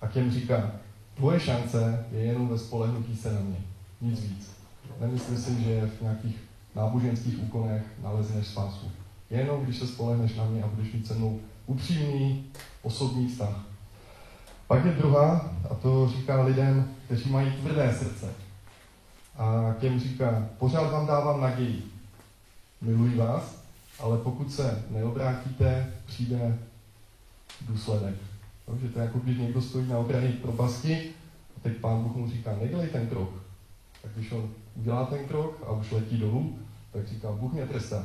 a 0.00 0.07
těm 0.07 0.33
říká, 0.33 0.72
tvoje 1.14 1.40
šance 1.40 2.07
je 2.12 2.20
jenom 2.20 2.48
ve 2.48 2.59
spolehnutí 2.59 3.16
se 3.16 3.33
na 3.33 3.40
mě. 3.40 3.57
Nic 4.00 4.20
víc. 4.20 4.50
Nemyslím 5.00 5.37
si, 5.37 5.62
že 5.62 5.90
v 5.98 6.03
nějakých 6.03 6.37
náboženských 6.74 7.42
úkonech 7.42 7.83
nalezneš 8.03 8.46
spásu. 8.46 8.90
Jenom 9.31 9.64
když 9.64 9.79
se 9.79 9.87
spolehneš 9.87 10.35
na 10.35 10.45
mě 10.45 10.62
a 10.62 10.66
budeš 10.66 10.93
mít 10.93 11.07
se 11.07 11.14
mnou 11.14 11.40
upřímný 11.66 12.47
osobní 12.83 13.29
vztah. 13.29 13.64
Pak 14.66 14.85
je 14.85 14.93
druhá, 14.93 15.51
a 15.71 15.75
to 15.75 16.09
říká 16.09 16.43
lidem, 16.43 16.90
kteří 17.05 17.31
mají 17.31 17.53
tvrdé 17.53 17.95
srdce. 17.99 18.35
A 19.37 19.75
těm 19.81 20.01
říká, 20.01 20.49
pořád 20.59 20.93
vám 20.93 21.07
dávám 21.07 21.40
naději. 21.40 21.85
Miluji 22.81 23.16
vás, 23.16 23.64
ale 24.01 24.19
pokud 24.19 24.53
se 24.53 24.85
neobrátíte, 24.90 25.93
přijde 26.07 26.59
důsledek. 27.69 28.14
Takže 28.66 28.88
to 28.88 28.99
je 28.99 29.05
jako 29.05 29.19
když 29.19 29.38
někdo 29.38 29.62
stojí 29.62 29.88
na 29.88 29.99
okraji 29.99 30.33
propasti 30.33 31.11
a 31.57 31.61
teď 31.62 31.77
pán 31.77 32.03
Bůh 32.03 32.16
mu 32.16 32.31
říká, 32.31 32.57
nedělej 32.61 32.88
ten 32.88 33.07
krok. 33.07 33.31
Tak 34.03 34.12
když 34.14 34.33
on 34.33 34.51
udělá 34.75 35.05
ten 35.05 35.29
krok 35.29 35.62
a 35.66 35.73
už 35.73 35.90
letí 35.90 36.16
dolů, 36.16 36.59
tak 36.93 37.09
říká, 37.09 37.33
Bůh 37.33 37.53
mě 37.53 37.66
trestá. 37.66 38.05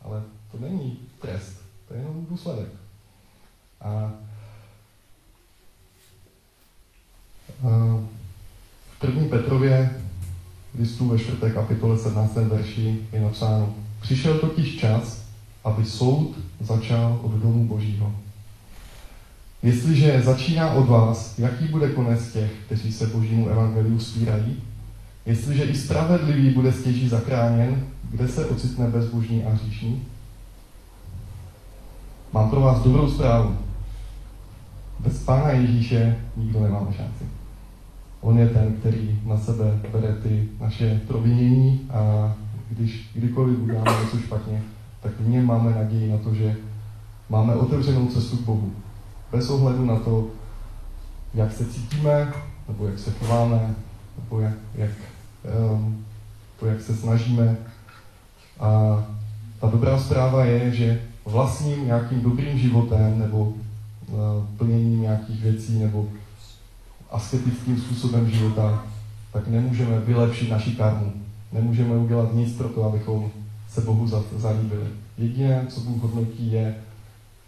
Ale 0.00 0.22
to 0.52 0.58
není 0.58 0.98
trest, 1.20 1.62
to 1.88 1.94
je 1.94 2.00
jenom 2.00 2.26
důsledek. 2.30 2.68
A, 3.80 4.12
v 8.96 9.00
první 9.00 9.28
Petrově 9.28 10.02
listu 10.78 11.08
ve 11.08 11.18
čtvrté 11.18 11.50
kapitole 11.50 11.98
17. 11.98 12.34
verši 12.34 13.08
je 13.12 13.20
napsáno 13.20 13.74
Přišel 14.00 14.38
totiž 14.38 14.78
čas, 14.78 15.22
aby 15.64 15.84
soud 15.84 16.34
začal 16.60 17.20
od 17.22 17.32
domu 17.32 17.64
Božího. 17.64 18.14
Jestliže 19.62 20.22
začíná 20.22 20.72
od 20.72 20.88
vás, 20.88 21.38
jaký 21.38 21.64
bude 21.64 21.90
konec 21.90 22.32
těch, 22.32 22.50
kteří 22.66 22.92
se 22.92 23.06
Božímu 23.06 23.48
evangeliu 23.48 23.98
spírají? 23.98 24.62
Jestliže 25.26 25.64
i 25.64 25.74
spravedlivý 25.74 26.50
bude 26.50 26.72
stěží 26.72 27.08
zakráněn, 27.08 27.86
kde 28.10 28.28
se 28.28 28.46
ocitne 28.46 28.86
bezbožný 28.86 29.44
a 29.44 29.50
hříšný? 29.50 30.02
Mám 32.32 32.50
pro 32.50 32.60
vás 32.60 32.82
dobrou 32.82 33.10
zprávu. 33.10 33.56
Bez 34.98 35.22
Pána 35.22 35.50
Ježíše 35.50 36.16
nikdo 36.36 36.60
nemáme 36.60 36.92
šanci. 36.92 37.24
On 38.20 38.38
je 38.38 38.48
ten, 38.48 38.72
který 38.72 39.20
na 39.26 39.38
sebe 39.38 39.80
bere 39.92 40.14
ty 40.14 40.48
naše 40.60 41.00
provinění 41.06 41.88
a 41.90 42.32
když 42.70 43.10
kdykoliv 43.14 43.58
uděláme 43.58 44.04
něco 44.04 44.18
špatně, 44.18 44.62
tak 45.02 45.12
v 45.20 45.28
něm 45.28 45.46
máme 45.46 45.74
naději 45.74 46.12
na 46.12 46.18
to, 46.18 46.34
že 46.34 46.56
máme 47.28 47.54
otevřenou 47.54 48.06
cestu 48.06 48.36
k 48.36 48.40
Bohu. 48.40 48.72
Bez 49.32 49.50
ohledu 49.50 49.84
na 49.84 49.96
to, 49.96 50.28
jak 51.34 51.52
se 51.52 51.64
cítíme, 51.64 52.32
nebo 52.68 52.86
jak 52.86 52.98
se 52.98 53.10
chováme, 53.10 53.74
nebo 54.18 54.40
jak, 54.40 54.54
jak, 54.74 54.90
um, 55.72 56.04
to, 56.60 56.66
jak 56.66 56.80
se 56.80 56.96
snažíme. 56.96 57.56
A 58.60 59.02
ta 59.60 59.70
dobrá 59.70 59.98
zpráva 59.98 60.44
je, 60.44 60.74
že 60.74 61.02
vlastním 61.24 61.86
nějakým 61.86 62.20
dobrým 62.20 62.58
životem 62.58 63.18
nebo 63.18 63.40
uh, 63.40 63.54
plněním 64.56 65.02
nějakých 65.02 65.42
věcí 65.42 65.78
nebo 65.78 66.08
asketickým 67.10 67.80
způsobem 67.80 68.30
života, 68.30 68.84
tak 69.32 69.48
nemůžeme 69.48 70.00
vylepšit 70.00 70.50
naši 70.50 70.70
karmu. 70.70 71.12
Nemůžeme 71.52 71.96
udělat 71.96 72.34
nic 72.34 72.56
pro 72.56 72.68
to, 72.68 72.84
abychom 72.84 73.30
se 73.68 73.80
Bohu 73.80 74.06
zalíbili. 74.36 74.86
Jediné, 75.18 75.66
co 75.68 75.80
Bůh 75.80 76.02
hodnotí, 76.02 76.52
je 76.52 76.74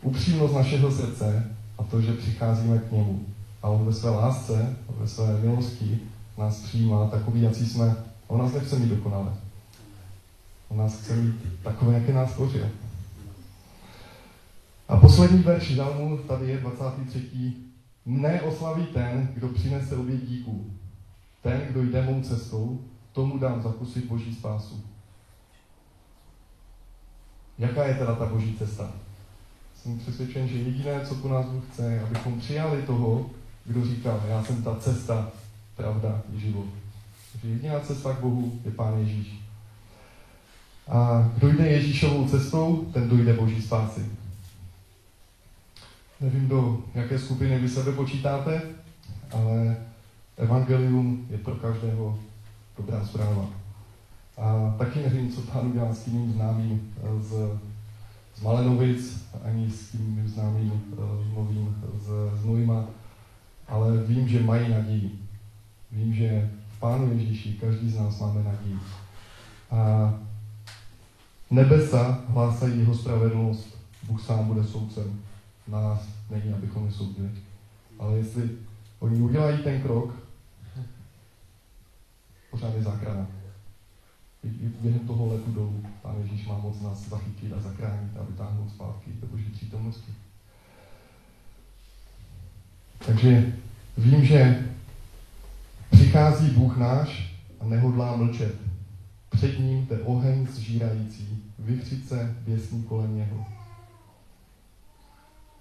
upřímnost 0.02 0.54
našeho 0.54 0.90
srdce 0.90 1.50
a 1.78 1.82
to, 1.82 2.00
že 2.00 2.12
přicházíme 2.12 2.78
k 2.78 2.92
němu. 2.92 3.20
a 3.62 3.68
on 3.68 3.86
ve 3.86 3.92
své 3.92 4.10
lásce, 4.10 4.76
ve 5.00 5.08
své 5.08 5.40
milosti 5.40 5.98
nás 6.38 6.60
přijímá 6.60 7.06
takový, 7.06 7.42
jaký 7.42 7.66
jsme. 7.66 7.96
On 8.26 8.38
nás 8.40 8.52
nechce 8.52 8.78
mít 8.78 8.88
dokonale. 8.88 9.32
On 10.72 10.78
nás 10.78 11.00
chce 11.00 11.16
mít 11.16 11.62
takové, 11.62 11.94
jaké 11.94 12.12
nás 12.12 12.32
tvořil. 12.32 12.68
A 14.88 14.96
poslední 14.96 15.38
verš 15.42 15.70
žalmu 15.70 16.18
tady 16.18 16.48
je 16.48 16.58
23. 16.58 17.52
Mne 18.06 18.42
oslaví 18.42 18.86
ten, 18.86 19.28
kdo 19.34 19.48
přinese 19.48 19.96
oběť 19.96 20.20
díků. 20.20 20.70
Ten, 21.42 21.60
kdo 21.70 21.82
jde 21.82 22.02
mou 22.02 22.22
cestou, 22.22 22.80
tomu 23.12 23.38
dám 23.38 23.62
zakusit 23.62 24.04
boží 24.04 24.34
spásu. 24.34 24.84
Jaká 27.58 27.84
je 27.84 27.94
teda 27.94 28.14
ta 28.14 28.26
boží 28.26 28.56
cesta? 28.58 28.92
Jsem 29.76 29.98
přesvědčen, 29.98 30.48
že 30.48 30.58
jediné, 30.58 31.06
co 31.06 31.14
po 31.14 31.28
nás 31.28 31.46
Bůh 31.46 31.64
chce, 31.72 31.92
je, 31.92 32.02
abychom 32.02 32.40
přijali 32.40 32.82
toho, 32.82 33.30
kdo 33.64 33.86
říká, 33.86 34.20
já 34.28 34.44
jsem 34.44 34.62
ta 34.62 34.76
cesta, 34.76 35.30
pravda 35.76 36.22
i 36.36 36.40
život. 36.40 36.66
Takže 37.32 37.48
jediná 37.48 37.80
cesta 37.80 38.14
k 38.14 38.20
Bohu 38.20 38.60
je 38.64 38.70
Pán 38.70 38.98
Ježíš. 38.98 39.41
A 40.88 41.30
kdo 41.36 41.52
jde 41.52 41.66
Ježíšovou 41.66 42.28
cestou, 42.28 42.90
ten 42.92 43.08
dojde 43.08 43.32
Boží 43.32 43.62
spásy. 43.62 44.06
Nevím, 46.20 46.48
do 46.48 46.84
jaké 46.94 47.18
skupiny 47.18 47.58
vy 47.58 47.68
sebe 47.68 47.92
počítáte, 47.92 48.62
ale 49.32 49.76
evangelium 50.36 51.26
je 51.30 51.38
pro 51.38 51.54
každého 51.54 52.18
dobrá 52.76 53.04
zpráva. 53.04 53.46
A 54.38 54.74
taky 54.78 54.98
nevím, 54.98 55.32
co 55.32 55.40
pán 55.40 55.66
udělá 55.66 55.94
s 55.94 56.04
tím 56.04 56.32
známým 56.32 56.94
z, 57.20 57.58
z 58.34 58.42
Malenovic, 58.42 59.26
ani 59.44 59.70
s 59.70 59.90
tím 59.90 60.00
mým 60.00 60.28
známým 60.28 60.72
uh, 60.72 61.36
novým 61.36 61.76
z, 62.00 62.40
z 62.40 62.44
Nujma, 62.44 62.84
ale 63.68 63.96
vím, 63.96 64.28
že 64.28 64.42
mají 64.42 64.70
naději. 64.70 65.18
Vím, 65.92 66.14
že 66.14 66.50
v 66.76 66.80
Pánu 66.80 67.12
Ježíši 67.12 67.52
každý 67.52 67.90
z 67.90 67.98
nás 67.98 68.20
máme 68.20 68.42
naději. 68.42 68.78
A 69.70 70.14
nebesa 71.52 72.24
hlásají 72.28 72.78
jeho 72.78 72.94
spravedlnost. 72.94 73.78
Bůh 74.02 74.22
sám 74.22 74.44
bude 74.44 74.64
soudcem. 74.64 75.20
Nás 75.68 76.08
není, 76.30 76.52
abychom 76.52 76.86
je 76.86 76.92
soudili. 76.92 77.30
Ale 77.98 78.16
jestli 78.16 78.50
oni 78.98 79.20
udělají 79.20 79.58
ten 79.58 79.82
krok, 79.82 80.14
pořád 82.50 82.74
je 82.74 82.82
záchrana. 82.82 83.26
Během 84.80 85.06
toho 85.06 85.26
letu 85.26 85.52
dolů 85.52 85.84
Pán 86.02 86.16
Ježíš 86.22 86.46
má 86.46 86.58
moc 86.58 86.80
nás 86.80 87.08
zachytit 87.08 87.52
a 87.52 87.60
zachránit 87.60 88.16
a 88.20 88.22
vytáhnout 88.22 88.70
zpátky 88.70 89.10
do 89.20 89.26
Boží 89.26 89.44
přítomnosti. 89.44 90.12
Takže 93.06 93.52
vím, 93.98 94.24
že 94.24 94.68
přichází 95.90 96.50
Bůh 96.50 96.76
náš 96.76 97.36
a 97.60 97.64
nehodlá 97.64 98.16
mlčet. 98.16 98.71
Před 99.32 99.58
ním 99.58 99.86
te 99.86 100.00
oheň 100.00 100.46
zžírající, 100.46 101.42
vychřice 101.58 102.36
věsní 102.46 102.82
kolem 102.82 103.16
něho. 103.16 103.44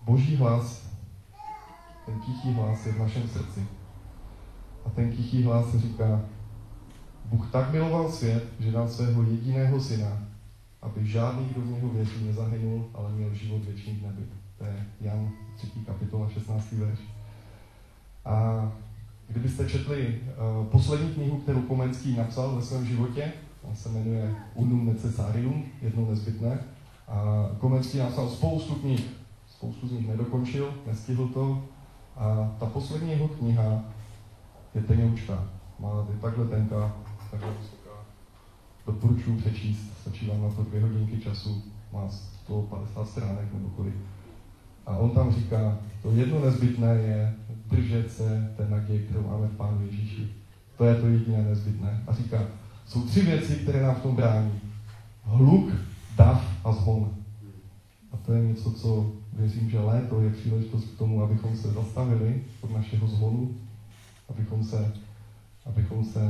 Boží 0.02 0.36
hlas, 0.36 0.90
ten 2.06 2.20
tichý 2.20 2.54
hlas 2.54 2.86
je 2.86 2.92
v 2.94 3.00
našem 3.00 3.28
srdci. 3.28 3.68
A 4.86 4.90
ten 4.90 5.12
tichý 5.12 5.44
hlas 5.44 5.76
říká, 5.76 6.22
Bůh 7.26 7.52
tak 7.52 7.72
miloval 7.72 8.12
svět, 8.12 8.44
že 8.60 8.72
dal 8.72 8.88
svého 8.88 9.24
jediného 9.24 9.80
syna, 9.80 10.20
aby 10.82 11.08
žádný, 11.08 11.46
kdo 11.46 11.62
v 11.62 11.68
něho 11.68 11.90
věří, 11.90 12.26
nezahynul, 12.26 12.90
ale 12.94 13.12
měl 13.12 13.34
život 13.34 13.62
věčný 13.66 13.94
v 13.94 14.04
nebi. 14.04 14.22
To 14.58 14.64
je 14.66 14.86
Jan 15.02 15.30
3. 15.56 15.68
kapitola 15.86 16.30
16. 16.30 16.72
verš. 16.72 17.00
A 18.26 18.72
kdybyste 19.28 19.70
četli 19.70 20.20
uh, 20.20 20.66
poslední 20.66 21.14
knihu, 21.14 21.38
kterou 21.38 21.62
Komenský 21.62 22.18
napsal 22.18 22.56
ve 22.56 22.62
svém 22.62 22.86
životě, 22.86 23.34
on 23.64 23.76
se 23.76 23.90
jmenuje 23.90 24.36
Unum 24.56 24.86
Necessarium, 24.86 25.64
jedno 25.82 26.10
nezbytné, 26.10 26.60
a 27.08 27.50
Komenský 27.60 27.98
napsal 27.98 28.30
spoustu 28.30 28.76
knih, 28.76 29.10
spoustu 29.48 29.88
z 29.88 29.92
nich 29.92 30.08
nedokončil, 30.08 30.74
nestihl 30.88 31.28
to, 31.28 31.64
a 32.18 32.56
ta 32.60 32.66
poslední 32.66 33.12
jeho 33.12 33.28
kniha 33.28 33.84
je 34.76 34.82
tenoučka. 34.82 35.50
Má 35.80 35.90
je 36.14 36.20
takhle 36.20 36.48
tenká, 36.48 36.96
takhle 37.32 37.52
vysoká. 37.52 37.90
Doporučuji 38.86 39.38
přečíst, 39.38 39.98
stačí 40.02 40.28
vám 40.28 40.42
na 40.42 40.50
to 40.50 40.64
dvě 40.64 40.82
hodinky 40.82 41.20
času, 41.20 41.64
má 41.94 42.10
150 42.10 43.08
stránek 43.08 43.54
nebo 43.54 43.70
kolik. 43.70 43.96
A 44.86 44.98
on 44.98 45.10
tam 45.10 45.32
říká, 45.34 45.78
to 46.02 46.12
jedno 46.12 46.46
nezbytné 46.46 46.96
je 46.96 47.36
držet 47.70 48.12
se 48.12 48.54
té 48.58 48.70
naděje, 48.70 49.02
kterou 49.02 49.28
máme 49.28 49.48
v 49.48 49.58
Pánu 49.58 49.86
Ježíši. 49.86 50.34
To 50.78 50.86
je 50.86 50.96
to 50.96 51.08
jediné 51.08 51.44
nezbytné. 51.44 52.04
A 52.08 52.14
říká, 52.14 52.38
jsou 52.92 53.02
tři 53.02 53.22
věci, 53.22 53.56
které 53.56 53.82
nám 53.82 53.96
v 53.96 54.02
tom 54.02 54.16
brání. 54.16 54.62
Hluk, 55.24 55.74
dav 56.16 56.66
a 56.66 56.72
zhon. 56.72 57.10
A 58.12 58.18
to 58.18 58.34
je 58.34 58.48
něco, 58.48 58.72
co 58.72 59.12
věřím, 59.34 59.70
že 59.70 59.80
léto 59.80 60.22
je 60.22 60.30
příležitost 60.30 60.86
k 60.86 60.98
tomu, 60.98 61.24
abychom 61.24 61.58
se 61.58 61.72
zastavili 61.72 62.44
od 62.62 62.72
našeho 62.72 63.08
zhonu, 63.08 63.56
abychom 64.30 64.64
se, 64.64 64.94
abychom 65.66 66.06
se 66.06 66.22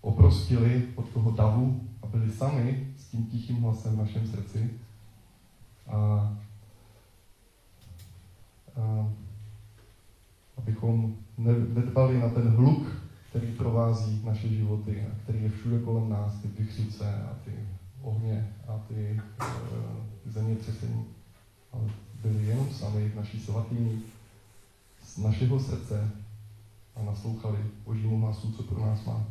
oprostili 0.00 0.88
od 0.94 1.08
toho 1.08 1.30
davu 1.30 1.80
a 2.02 2.06
byli 2.06 2.30
sami 2.30 2.86
s 2.98 3.04
tím 3.04 3.26
tichým 3.26 3.62
hlasem 3.62 3.92
v 3.92 3.98
našem 3.98 4.26
srdci. 4.26 4.70
A, 5.86 5.96
a 8.76 9.08
abychom 10.56 11.14
nedbali 11.74 12.20
na 12.20 12.28
ten 12.28 12.48
hluk, 12.48 13.04
který 13.34 13.52
provází 13.52 14.20
naše 14.24 14.48
životy 14.48 15.06
a 15.06 15.22
který 15.22 15.42
je 15.42 15.50
všude 15.50 15.78
kolem 15.78 16.10
nás, 16.10 16.34
ty 16.34 16.48
vychřice 16.48 17.14
a 17.14 17.34
ty 17.44 17.50
ohně 18.02 18.54
a 18.68 18.78
ty 18.88 19.20
e, 19.40 19.46
zemětřesení. 20.30 21.04
Ale 21.72 21.82
byli 22.22 22.46
jenom 22.46 22.70
sami 22.70 23.08
v 23.08 23.16
naší 23.16 23.40
svatýni 23.40 24.02
z 25.02 25.18
našeho 25.18 25.60
srdce 25.60 26.10
a 26.96 27.02
naslouchali 27.02 27.58
Božímu 27.84 28.20
hlasu, 28.20 28.52
co 28.52 28.62
pro 28.62 28.86
nás 28.86 29.04
má. 29.04 29.26